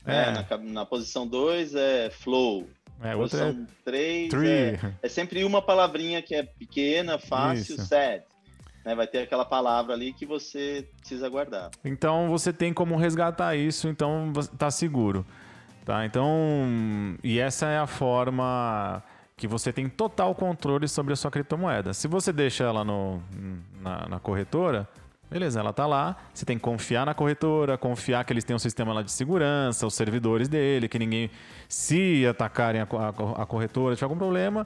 [0.05, 0.31] É.
[0.31, 0.45] Né?
[0.49, 2.65] Na, na, posição 2 é flow.
[3.01, 7.85] É, posição 3 é, é, é, sempre uma palavrinha que é pequena, fácil, Isso.
[7.85, 8.23] sad.
[8.87, 8.95] Né?
[8.95, 11.71] Vai ter aquela palavra ali que você precisa guardar.
[11.83, 15.25] Então você tem como resgatar isso, então tá seguro.
[15.83, 16.05] Tá?
[16.05, 19.03] Então, e essa é a forma
[19.35, 21.93] que você tem total controle sobre a sua criptomoeda.
[21.93, 23.21] Se você deixa ela no,
[23.81, 24.87] na, na corretora,
[25.29, 28.59] Beleza, ela tá lá, você tem que confiar na corretora, confiar que eles têm um
[28.59, 31.29] sistema lá de segurança, os servidores dele, que ninguém,
[31.67, 34.65] se atacarem a corretora, tiver algum problema,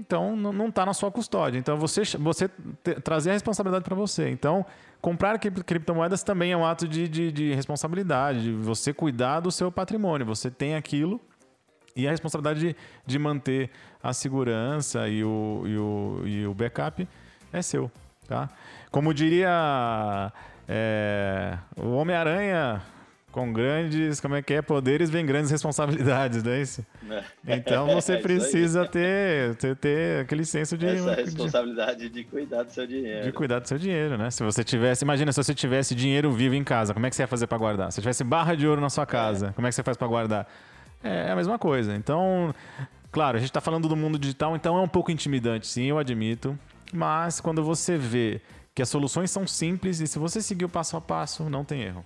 [0.00, 1.58] então não está na sua custódia.
[1.58, 2.48] Então você, você
[3.04, 4.30] trazer a responsabilidade para você.
[4.30, 4.64] Então,
[5.00, 9.70] comprar criptomoedas também é um ato de, de, de, responsabilidade, de você cuidar do seu
[9.70, 10.26] patrimônio.
[10.26, 11.20] Você tem aquilo
[11.94, 13.70] e a responsabilidade de, de manter
[14.02, 17.06] a segurança e o, e, o, e o backup
[17.52, 17.90] é seu.
[18.26, 18.48] Tá?
[18.90, 20.32] Como diria
[20.66, 22.80] é, o Homem-Aranha,
[23.30, 26.84] com grandes, como é que é, poderes vem grandes responsabilidades, não é isso?
[27.08, 27.56] É.
[27.56, 30.86] Então você é precisa ter, ter, ter, aquele senso de...
[30.86, 33.24] Essa responsabilidade de, de cuidar do seu dinheiro.
[33.24, 34.30] De cuidar do seu dinheiro, né?
[34.30, 37.22] Se você tivesse, imagina se você tivesse dinheiro vivo em casa, como é que você
[37.22, 37.92] ia fazer para guardar?
[37.92, 39.52] Se tivesse barra de ouro na sua casa, é.
[39.52, 40.48] como é que você faz para guardar?
[41.02, 41.94] É a mesma coisa.
[41.94, 42.54] Então,
[43.10, 45.98] claro, a gente está falando do mundo digital, então é um pouco intimidante, sim, eu
[45.98, 46.58] admito.
[46.92, 48.40] Mas quando você vê
[48.74, 51.82] que as soluções são simples e se você seguir o passo a passo, não tem
[51.82, 52.04] erro.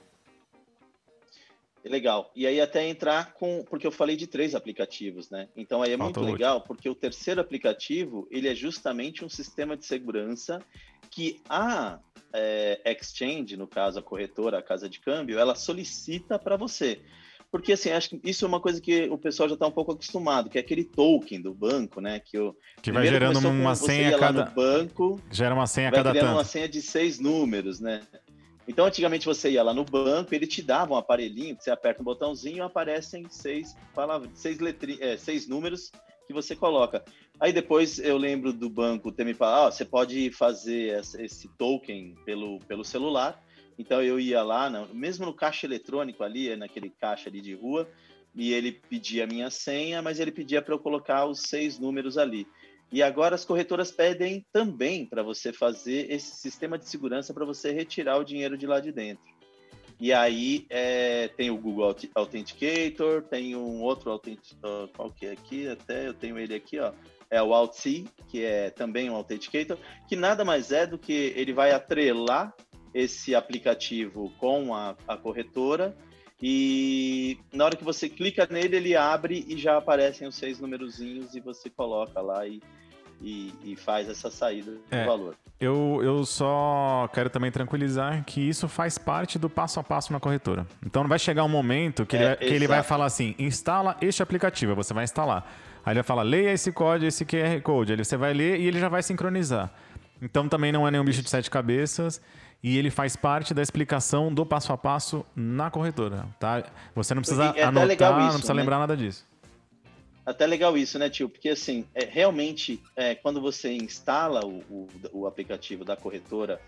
[1.84, 2.32] Legal.
[2.34, 5.48] E aí até entrar com, porque eu falei de três aplicativos, né?
[5.54, 9.76] Então aí é Falta muito legal, porque o terceiro aplicativo ele é justamente um sistema
[9.76, 10.60] de segurança
[11.10, 11.98] que a
[12.32, 17.00] é, exchange, no caso a corretora, a casa de câmbio, ela solicita para você.
[17.54, 19.92] Porque, assim, acho que isso é uma coisa que o pessoal já está um pouco
[19.92, 22.18] acostumado, que é aquele token do banco, né?
[22.18, 24.44] Que, o, que vai gerando uma senha a cada...
[24.46, 26.32] banco, gera uma senha a cada tanto.
[26.32, 28.00] uma senha de seis números, né?
[28.66, 32.04] Então, antigamente você ia lá no banco, ele te dava um aparelhinho, você aperta um
[32.04, 34.58] botãozinho, aparecem seis palavras, seis.
[35.00, 35.92] É, seis números
[36.26, 37.04] que você coloca.
[37.38, 42.14] Aí depois eu lembro do banco ter me falado, ah, você pode fazer esse token
[42.24, 43.42] pelo, pelo celular,
[43.78, 47.88] então eu ia lá, mesmo no caixa eletrônico ali, naquele caixa ali de rua,
[48.34, 52.16] e ele pedia a minha senha, mas ele pedia para eu colocar os seis números
[52.16, 52.46] ali.
[52.92, 57.72] E agora as corretoras pedem também para você fazer esse sistema de segurança para você
[57.72, 59.24] retirar o dinheiro de lá de dentro.
[60.00, 65.68] E aí é, tem o Google Authenticator, tem um outro Authenticator, qual que é aqui?
[65.68, 66.92] Até eu tenho ele aqui, ó.
[67.30, 69.78] É o AltC, que é também um Authenticator,
[70.08, 72.54] que nada mais é do que ele vai atrelar
[72.92, 75.96] esse aplicativo com a, a corretora
[76.46, 81.34] e na hora que você clica nele, ele abre e já aparecem os seis numerozinhos
[81.34, 82.60] e você coloca lá e,
[83.18, 85.34] e, e faz essa saída é, do valor.
[85.58, 90.20] Eu, eu só quero também tranquilizar que isso faz parte do passo a passo na
[90.20, 90.66] corretora.
[90.84, 93.96] Então não vai chegar um momento que, é, ele, que ele vai falar assim: instala
[94.02, 95.50] este aplicativo, você vai instalar.
[95.82, 97.92] Aí ele vai falar, leia esse código, esse QR Code.
[97.92, 99.72] Aí você vai ler e ele já vai sincronizar.
[100.20, 102.20] Então também não é nenhum bicho de sete cabeças
[102.64, 106.64] e ele faz parte da explicação do passo a passo na corretora, tá?
[106.94, 108.60] Você não precisa é anotar, isso, não precisa né?
[108.62, 109.26] lembrar nada disso.
[110.24, 111.28] Até legal isso, né, tio?
[111.28, 116.58] Porque assim, é, realmente, é, quando você instala o, o, o aplicativo da corretora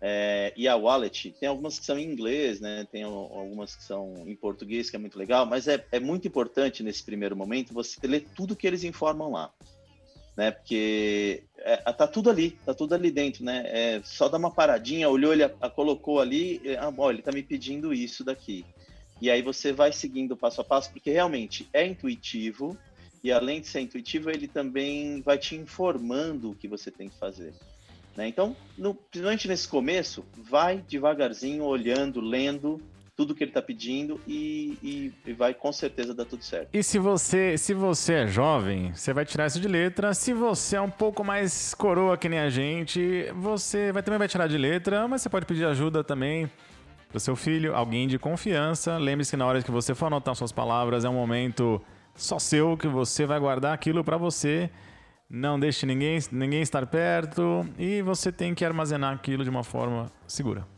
[0.00, 2.86] é, e a wallet, tem algumas que são em inglês, né?
[2.90, 6.82] Tem algumas que são em português, que é muito legal, mas é, é muito importante
[6.82, 9.52] nesse primeiro momento você ler tudo que eles informam lá
[10.36, 10.50] né?
[10.50, 13.62] Porque é, tá tudo ali, tá tudo ali dentro, né?
[13.66, 17.32] É, só dá uma paradinha, olhou, ele a, a colocou ali, ah, bom, ele tá
[17.32, 18.64] me pedindo isso daqui.
[19.20, 22.76] E aí você vai seguindo passo a passo, porque realmente é intuitivo,
[23.24, 27.18] e além de ser intuitivo, ele também vai te informando o que você tem que
[27.18, 27.52] fazer.
[28.16, 28.28] Né?
[28.28, 32.80] Então, no, principalmente nesse começo, vai devagarzinho, olhando, lendo,
[33.16, 36.68] tudo que ele está pedindo e, e, e, vai com certeza dar tudo certo.
[36.72, 40.12] E se você, se você é jovem, você vai tirar isso de letra.
[40.12, 44.28] Se você é um pouco mais coroa que nem a gente, você vai, também vai
[44.28, 46.50] tirar de letra, mas você pode pedir ajuda também
[47.10, 48.98] do seu filho, alguém de confiança.
[48.98, 51.80] Lembre-se que na hora que você for anotar suas palavras, é um momento
[52.14, 54.70] só seu que você vai guardar aquilo para você.
[55.28, 60.12] Não deixe ninguém, ninguém estar perto e você tem que armazenar aquilo de uma forma
[60.26, 60.75] segura.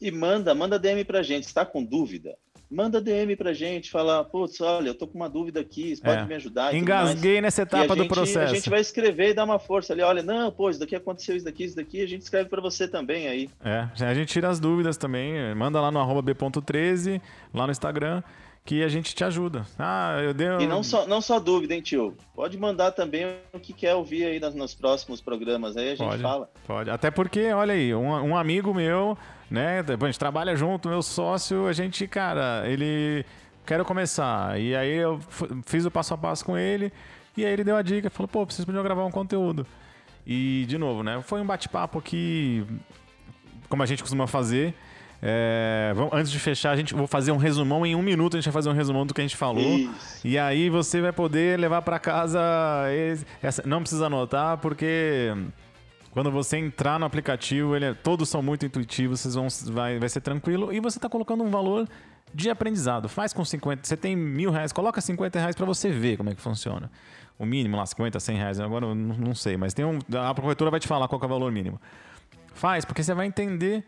[0.00, 1.44] E manda, manda DM pra gente.
[1.44, 2.36] Está com dúvida?
[2.68, 6.22] Manda DM pra gente, fala, putz, olha, eu tô com uma dúvida aqui, você pode
[6.22, 6.24] é.
[6.24, 6.74] me ajudar.
[6.74, 8.38] Engasguei nessa etapa gente, do processo.
[8.52, 11.36] A gente vai escrever e dar uma força ali, olha, não, pô, isso daqui aconteceu,
[11.36, 13.48] isso daqui, isso daqui, a gente escreve para você também aí.
[13.64, 17.20] É, a gente tira as dúvidas também, manda lá no arroba b.13,
[17.54, 18.20] lá no Instagram,
[18.64, 19.64] que a gente te ajuda.
[19.78, 20.48] Ah, eu dei...
[20.58, 22.16] E não só, não só dúvida, hein, tio?
[22.34, 26.08] Pode mandar também o que quer ouvir aí nos, nos próximos programas, aí a gente
[26.08, 26.50] pode, fala.
[26.66, 29.16] Pode, até porque, olha aí, um, um amigo meu
[29.50, 29.80] né?
[29.80, 33.24] A gente trabalha junto, meu sócio, a gente, cara, ele
[33.64, 34.58] quero começar.
[34.60, 35.20] E aí eu
[35.64, 36.92] fiz o passo a passo com ele,
[37.36, 39.66] e aí ele deu a dica, falou, pô, preciso de gravar um conteúdo.
[40.26, 41.22] E, de novo, né?
[41.22, 42.66] Foi um bate-papo aqui,
[43.68, 44.74] como a gente costuma fazer.
[45.22, 48.36] É, vamos, antes de fechar, a gente vou fazer um resumão em um minuto.
[48.36, 49.62] A gente vai fazer um resumão do que a gente falou.
[49.62, 50.26] Isso.
[50.26, 52.40] E aí você vai poder levar para casa.
[52.92, 55.32] Esse, essa, não precisa anotar, porque
[56.16, 60.08] Quando você entrar no aplicativo, ele é, todos são muito intuitivos, vocês vão, vai, vai
[60.08, 61.86] ser tranquilo e você está colocando um valor
[62.32, 63.06] de aprendizado.
[63.06, 66.34] Faz com 50, você tem mil reais, coloca 50 reais para você ver como é
[66.34, 66.90] que funciona.
[67.38, 70.70] O mínimo lá, 50, 100 reais, agora eu não, sei, mas tem um, a corretora
[70.70, 71.78] vai te falar qual é o valor mínimo.
[72.54, 73.84] Faz, porque você vai entender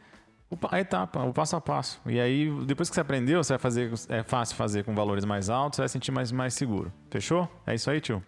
[0.71, 1.99] a etapa, o passo a passo.
[2.05, 3.91] E aí, depois que você aprendeu, você vai fazer.
[4.11, 6.93] É fácil fazer com valores mais altos, você vai sentir mais, mais seguro.
[7.11, 7.49] Fechou?
[7.67, 8.23] É isso aí, tio?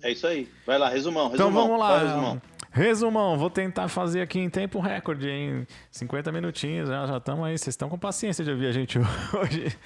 [0.00, 0.48] É isso aí.
[0.64, 1.50] Vai lá, resumão, resumão.
[1.50, 1.96] Então vamos lá.
[1.96, 2.42] Vai, resumão.
[2.70, 6.88] Resumão, vou tentar fazer aqui em tempo recorde, em 50 minutinhos.
[6.88, 8.98] Já estamos aí, vocês estão com paciência de ouvir a gente
[9.34, 9.76] hoje.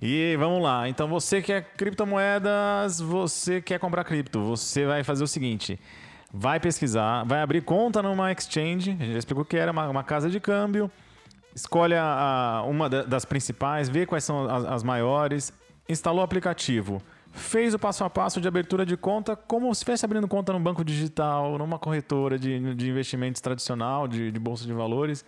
[0.00, 0.88] E vamos lá.
[0.88, 5.78] Então você quer criptomoedas, você quer comprar cripto, você vai fazer o seguinte
[6.32, 10.02] vai pesquisar, vai abrir conta numa exchange, a gente já explicou que era uma, uma
[10.02, 10.90] casa de câmbio,
[11.54, 15.52] escolhe a, uma das principais, vê quais são as, as, maiores,
[15.86, 17.02] instalou o aplicativo,
[17.32, 20.62] fez o passo a passo de abertura de conta como se estivesse abrindo conta num
[20.62, 25.24] banco digital, numa corretora de, de investimentos tradicional, de, de bolsa de valores.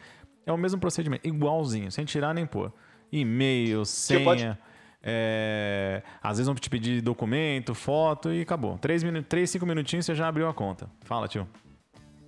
[0.47, 2.73] É o mesmo procedimento, igualzinho, sem tirar nem pôr.
[3.11, 4.25] E-mail, senha.
[4.25, 4.59] Pode
[5.07, 8.79] é, às vezes vão te pedir documento, foto e acabou.
[8.79, 10.89] Três, minutos, três, cinco minutinhos você já abriu a conta.
[11.03, 11.47] Fala, tio.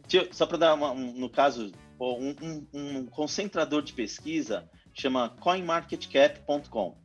[0.06, 5.30] Tio, só para dar uma, um, no caso, um, um, um concentrador de pesquisa chama
[5.40, 6.98] coinmarketcap.com.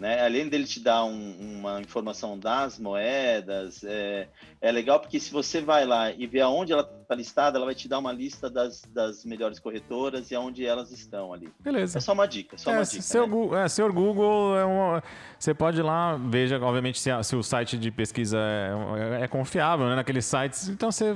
[0.00, 0.24] Né?
[0.24, 4.28] Além dele te dar um, uma informação das moedas, é,
[4.60, 7.74] é, legal porque se você vai lá e vê aonde ela está listada, ela vai
[7.74, 11.52] te dar uma lista das, das melhores corretoras e aonde elas estão ali.
[11.58, 11.98] Beleza.
[11.98, 13.02] É só uma dica, só é, uma dica.
[13.02, 13.32] Seu, né?
[13.32, 15.02] Google, é, senhor Google, é uma,
[15.36, 19.24] você pode ir lá, veja, obviamente, se, a, se o site de pesquisa é, é,
[19.24, 19.96] é confiável, né?
[19.96, 21.12] Naqueles sites, então você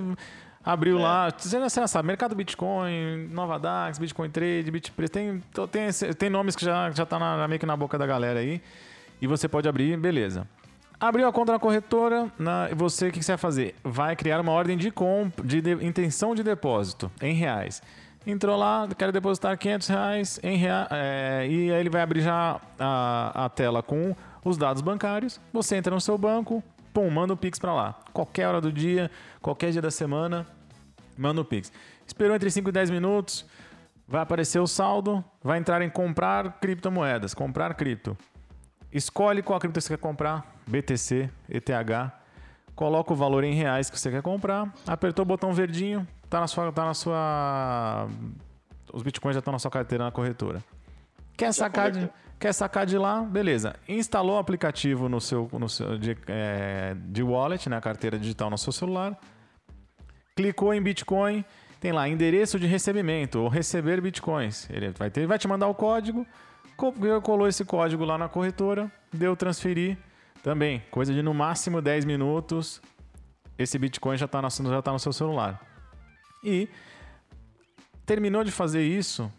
[0.64, 1.02] abriu é.
[1.02, 6.54] lá, você já sabe, mercado Bitcoin, Nova Dax, Bitcoin Trade, Bitpress, tem, tem, tem nomes
[6.56, 8.60] que já, já tá na, meio que na boca da galera aí.
[9.20, 10.46] E você pode abrir, beleza.
[10.98, 13.74] Abriu a conta na corretora, na, você o que, que você vai fazer?
[13.82, 17.82] Vai criar uma ordem de compra, de, de, intenção de depósito em reais.
[18.24, 22.60] Entrou lá, quero depositar 500 reais em rea, é, e aí ele vai abrir já
[22.78, 25.40] a, a tela com os dados bancários.
[25.52, 26.62] Você entra no seu banco,
[26.92, 28.00] pum, manda o Pix para lá.
[28.12, 30.46] Qualquer hora do dia, qualquer dia da semana,
[31.16, 31.72] manda o Pix.
[32.06, 33.46] Esperou entre 5 e 10 minutos,
[34.06, 38.16] vai aparecer o saldo, vai entrar em comprar criptomoedas, comprar cripto.
[38.92, 41.70] Escolhe qual cripto você quer comprar, BTC, ETH,
[42.74, 46.46] coloca o valor em reais que você quer comprar, apertou o botão verdinho, tá na
[46.46, 48.08] sua, tá na sua
[48.92, 50.62] os bitcoins já estão na sua carteira na corretora.
[51.36, 52.10] Quer sacar de,
[52.42, 53.22] quer sacar de lá?
[53.22, 53.76] Beleza.
[53.88, 58.50] Instalou o aplicativo no seu, no seu de, é, de wallet, na né, carteira digital
[58.50, 59.16] no seu celular.
[60.34, 61.44] Clicou em Bitcoin,
[61.80, 64.68] tem lá endereço de recebimento ou receber bitcoins.
[64.70, 66.26] Ele vai ter, vai te mandar o código.
[67.22, 69.96] Colou esse código lá na corretora, deu transferir.
[70.42, 72.82] Também, coisa de no máximo 10 minutos,
[73.56, 75.60] esse Bitcoin já está já tá no seu celular.
[76.42, 76.68] E
[78.04, 79.32] terminou de fazer isso,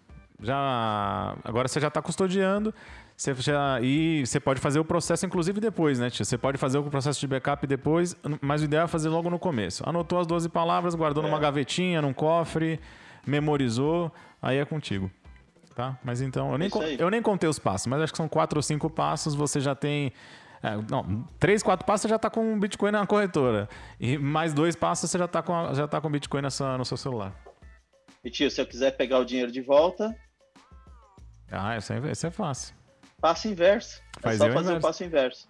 [0.44, 2.74] já agora você já está custodiando,
[3.16, 6.26] você já, e você pode fazer o processo, inclusive, depois, né, tia?
[6.26, 9.39] Você pode fazer o processo de backup depois, mas o ideal é fazer logo no
[9.39, 9.88] começo.
[9.88, 11.28] Anotou as 12 palavras, guardou é.
[11.28, 12.80] numa gavetinha, num cofre,
[13.26, 15.10] memorizou, aí é contigo.
[15.76, 15.98] Tá?
[16.04, 16.70] Mas então, eu nem,
[17.00, 19.74] eu nem contei os passos, mas acho que são quatro ou cinco passos, você já
[19.74, 20.12] tem.
[20.62, 23.68] É, não, três, quatro passos você já está com Bitcoin na corretora.
[24.00, 26.96] E mais dois passos você já está com, já tá com Bitcoin nessa, no seu
[26.96, 27.34] celular.
[28.24, 30.16] E tio, se eu quiser pegar o dinheiro de volta.
[31.54, 32.76] Ah, isso é, é fácil.
[33.22, 34.01] Passo inverso.
[34.18, 34.78] É Faz é só fazer inverso.
[34.78, 35.47] o passo inverso.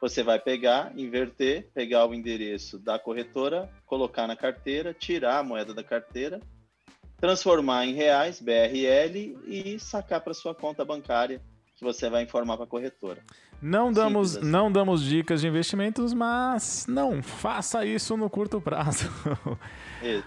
[0.00, 5.74] Você vai pegar, inverter, pegar o endereço da corretora, colocar na carteira, tirar a moeda
[5.74, 6.40] da carteira
[7.20, 11.42] transformar em reais, BRL, e sacar para sua conta bancária,
[11.78, 13.20] que você vai informar para a corretora.
[13.62, 14.46] Não damos, assim.
[14.46, 19.08] não damos dicas de investimentos, mas não faça isso no curto prazo.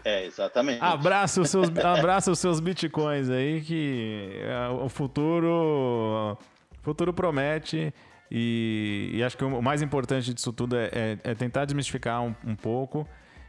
[0.04, 0.84] É, exatamente.
[0.84, 7.94] Abraça os seus, abraça os seus bitcoins aí, que é, o futuro, o futuro promete.
[8.30, 12.36] E, e, acho que o mais importante disso tudo é, é, é tentar desmistificar um,
[12.46, 13.08] um pouco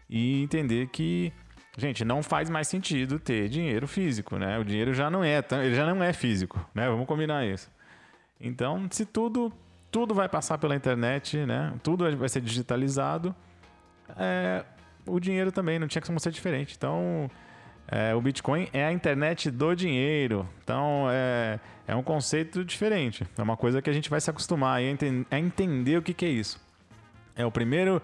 [0.08, 1.32] e entender que
[1.76, 4.58] Gente, não faz mais sentido ter dinheiro físico, né?
[4.58, 6.86] O dinheiro já não é, ele já não é físico, né?
[6.86, 7.70] Vamos combinar isso.
[8.42, 9.52] Então, se tudo
[9.90, 11.74] tudo vai passar pela internet, né?
[11.82, 13.34] Tudo vai ser digitalizado.
[14.16, 14.64] É,
[15.06, 16.74] o dinheiro também não tinha como ser diferente.
[16.76, 17.30] Então,
[17.86, 20.48] é, o Bitcoin é a internet do dinheiro.
[20.64, 23.26] Então, é, é um conceito diferente.
[23.36, 26.24] É uma coisa que a gente vai se acostumar a, a entender o que, que
[26.24, 26.58] é isso.
[27.36, 28.00] É o primeiro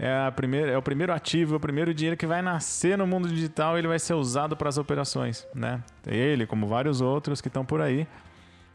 [0.00, 3.06] é, a primeira, é o primeiro ativo, é o primeiro dinheiro que vai nascer no
[3.06, 5.84] mundo digital e ele vai ser usado para as operações, né?
[6.06, 8.08] Ele, como vários outros que estão por aí.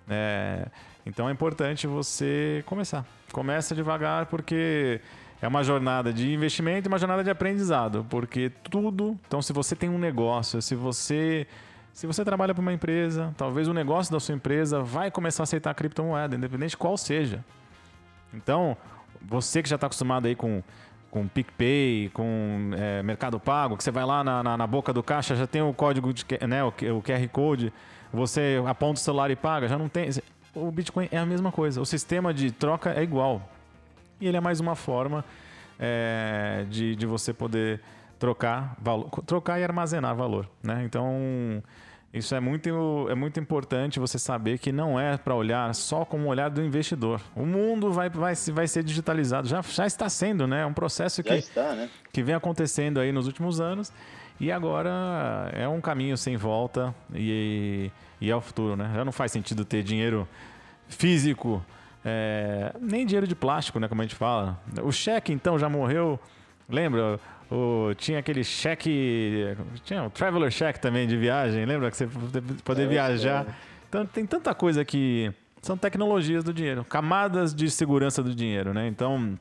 [0.07, 0.67] É,
[1.05, 3.05] então é importante você começar.
[3.31, 4.99] Começa devagar porque
[5.41, 9.17] é uma jornada de investimento e uma jornada de aprendizado, porque tudo.
[9.27, 11.47] Então, se você tem um negócio, se você
[11.93, 15.45] se você trabalha para uma empresa, talvez o negócio da sua empresa vai começar a
[15.45, 17.43] aceitar criptomoeda, independente de qual seja.
[18.33, 18.75] Então,
[19.21, 20.61] você que já está acostumado aí com
[21.15, 25.01] com PicPay, com é, Mercado Pago, que você vai lá na, na, na, boca do
[25.01, 27.71] caixa, já tem o código, de, né, o, o QR Code,
[28.11, 30.09] você aponta o celular e paga, já não tem.
[30.55, 31.81] O Bitcoin é a mesma coisa.
[31.81, 33.41] O sistema de troca é igual.
[34.19, 35.23] E ele é mais uma forma
[35.79, 37.81] é, de, de você poder
[38.17, 40.49] trocar, valor, trocar e armazenar valor.
[40.63, 40.83] Né?
[40.85, 41.61] Então,
[42.13, 46.25] isso é muito, é muito importante você saber que não é para olhar só como
[46.25, 47.19] o olhar do investidor.
[47.35, 50.61] O mundo vai, vai, vai ser digitalizado, já, já está sendo, né?
[50.61, 51.89] É um processo que, está, né?
[52.13, 53.91] que vem acontecendo aí nos últimos anos
[54.39, 58.91] e agora é um caminho sem volta e, e é o futuro, né?
[58.93, 60.27] Já não faz sentido ter dinheiro
[60.89, 61.63] físico,
[62.03, 63.87] é, nem dinheiro de plástico, né?
[63.87, 64.59] Como a gente fala.
[64.83, 66.19] O cheque, então, já morreu.
[66.69, 67.19] Lembra?
[67.49, 69.55] O, tinha aquele cheque.
[69.83, 71.89] Tinha o Traveler Check também de viagem, lembra?
[71.89, 72.07] Que você
[72.63, 73.45] poder é, viajar.
[73.47, 73.53] É.
[73.89, 75.31] Então tem tanta coisa que.
[75.61, 78.87] São tecnologias do dinheiro, camadas de segurança do dinheiro, né?
[78.87, 79.35] Então,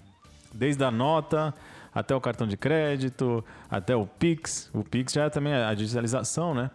[0.54, 1.52] desde a nota
[1.94, 4.70] até o cartão de crédito, até o Pix.
[4.74, 6.70] O Pix já é também a digitalização, né?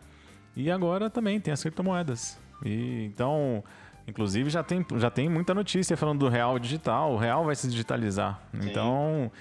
[0.55, 2.39] E agora também tem as criptomoedas.
[2.65, 3.63] E, então,
[4.07, 7.13] inclusive, já tem, já tem muita notícia falando do real digital.
[7.13, 8.41] O real vai se digitalizar.
[8.53, 8.70] Sim.
[8.70, 9.32] Então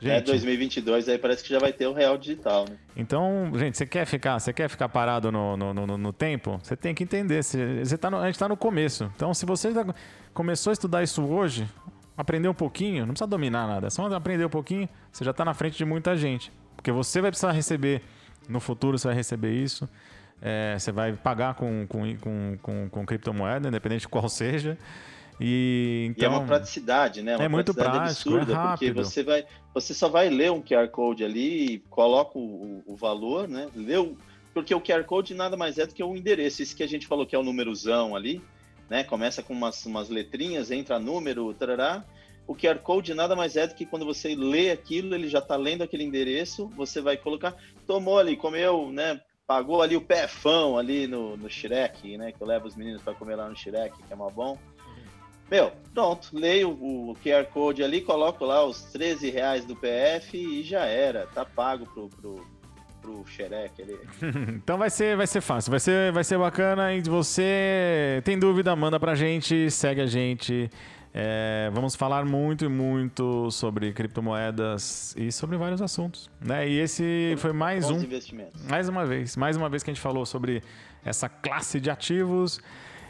[0.00, 2.76] Gente, é 2022 aí parece que já vai ter o real digital, né?
[2.96, 6.58] Então, gente, você quer ficar, você quer ficar parado no, no, no, no tempo?
[6.62, 7.42] Você tem que entender.
[7.42, 9.10] Você, você tá no, a gente está no começo.
[9.16, 9.84] Então, se você já
[10.32, 11.68] começou a estudar isso hoje,
[12.18, 15.44] aprender um pouquinho, não precisa dominar nada, é só aprender um pouquinho, você já está
[15.44, 16.52] na frente de muita gente.
[16.74, 18.02] Porque você vai precisar receber,
[18.48, 19.88] no futuro você vai receber isso.
[20.42, 24.76] É, você vai pagar com, com, com, com, com criptomoeda, independente de qual seja.
[25.40, 27.36] E, então, e é uma então, praticidade, né?
[27.36, 28.78] Uma é muito prático, é absurda, é rápido.
[28.78, 33.46] porque você vai, você só vai ler um QR Code ali, coloca o, o valor,
[33.46, 33.68] né?
[33.74, 34.16] Leu,
[34.52, 36.62] porque o QR Code nada mais é do que um endereço.
[36.62, 38.42] Isso que a gente falou que é o númerozão ali,
[38.88, 39.04] né?
[39.04, 42.04] Começa com umas, umas letrinhas, entra número, tarará.
[42.46, 45.54] O QR Code nada mais é do que quando você lê aquilo, ele já está
[45.56, 47.54] lendo aquele endereço, você vai colocar,
[47.86, 49.20] tomou ali, comeu, né?
[49.46, 52.32] Pagou ali o pé-fão ali no, no Shrek, né?
[52.32, 54.58] Que eu levo os meninos para comer lá no Shrek, que é mal bom.
[55.50, 60.62] Meu, pronto, leio o QR Code ali, coloco lá os 13 reais do PF e
[60.62, 62.46] já era, tá pago pro, pro,
[63.08, 63.98] pro xereque ali.
[64.56, 66.92] então vai ser, vai ser fácil, vai ser, vai ser bacana.
[66.94, 70.70] E você tem dúvida, manda pra gente, segue a gente.
[71.14, 76.30] É, vamos falar muito e muito sobre criptomoedas e sobre vários assuntos.
[76.40, 76.68] Né?
[76.68, 77.98] E esse foi mais um.
[78.68, 80.62] Mais uma vez, mais uma vez que a gente falou sobre
[81.02, 82.60] essa classe de ativos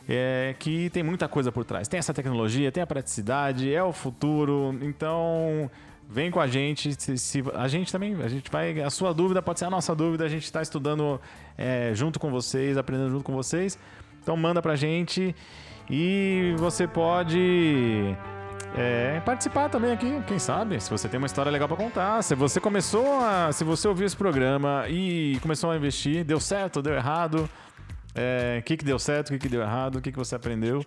[0.09, 1.89] é, que tem muita coisa por trás.
[1.89, 4.79] Tem essa tecnologia, tem a praticidade, é o futuro.
[4.81, 5.69] Então,
[6.09, 7.01] vem com a gente.
[7.01, 8.81] Se, se, a gente também, a gente vai.
[8.81, 10.25] A sua dúvida pode ser a nossa dúvida.
[10.25, 11.21] A gente está estudando
[11.57, 13.79] é, junto com vocês, aprendendo junto com vocês.
[14.23, 15.35] Então, manda pra gente
[15.91, 18.17] e você pode.
[18.77, 20.79] É, participar também aqui, quem sabe?
[20.79, 24.07] Se você tem uma história legal para contar, se você começou a, se você ouviu
[24.07, 27.49] esse programa e começou a investir, deu certo, deu errado,
[28.15, 30.35] é, o que, que deu certo, o que, que deu errado, o que, que você
[30.35, 30.85] aprendeu.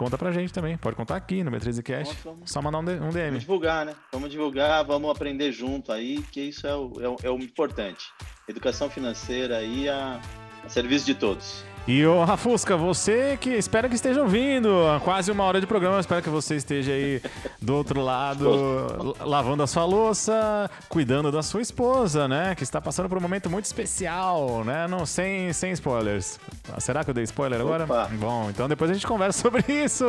[0.00, 0.78] Conta pra gente também.
[0.78, 2.16] Pode contar aqui no B13Cast.
[2.46, 3.00] Só mandar um DM.
[3.10, 3.94] Vamos divulgar, né?
[4.10, 8.06] Vamos divulgar, vamos aprender junto aí, que isso é o, é o, é o importante.
[8.48, 10.18] Educação financeira aí a,
[10.64, 11.66] a serviço de todos.
[11.88, 14.70] E o Rafusca, você que espera que esteja ouvindo,
[15.02, 17.20] quase uma hora de programa, espero que você esteja aí
[17.60, 22.54] do outro lado, lavando a sua louça, cuidando da sua esposa, né?
[22.54, 24.86] Que está passando por um momento muito especial, né?
[24.86, 26.38] Não, sem, sem spoilers.
[26.78, 27.84] Será que eu dei spoiler agora?
[27.84, 28.08] Opa.
[28.12, 30.04] Bom, então depois a gente conversa sobre isso.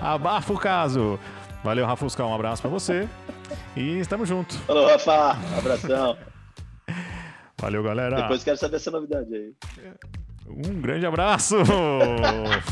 [0.00, 1.18] Abafa o caso.
[1.64, 3.08] Valeu, Rafusca, um abraço para você.
[3.74, 4.56] E estamos juntos.
[4.58, 5.36] Falou, Rafa.
[5.58, 6.16] Abração.
[7.60, 8.22] Valeu, galera.
[8.22, 9.52] Depois quero saber essa novidade aí.
[10.50, 11.56] Um grande abraço!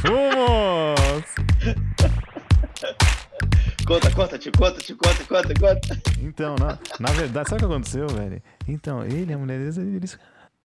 [0.00, 1.34] Fomos!
[3.86, 6.02] Conta, conta, te conta, te conta, conta, conta.
[6.20, 8.42] Então, na, na verdade, sabe o que aconteceu, velho?
[8.66, 10.18] Então, ele e a mulher dele, eles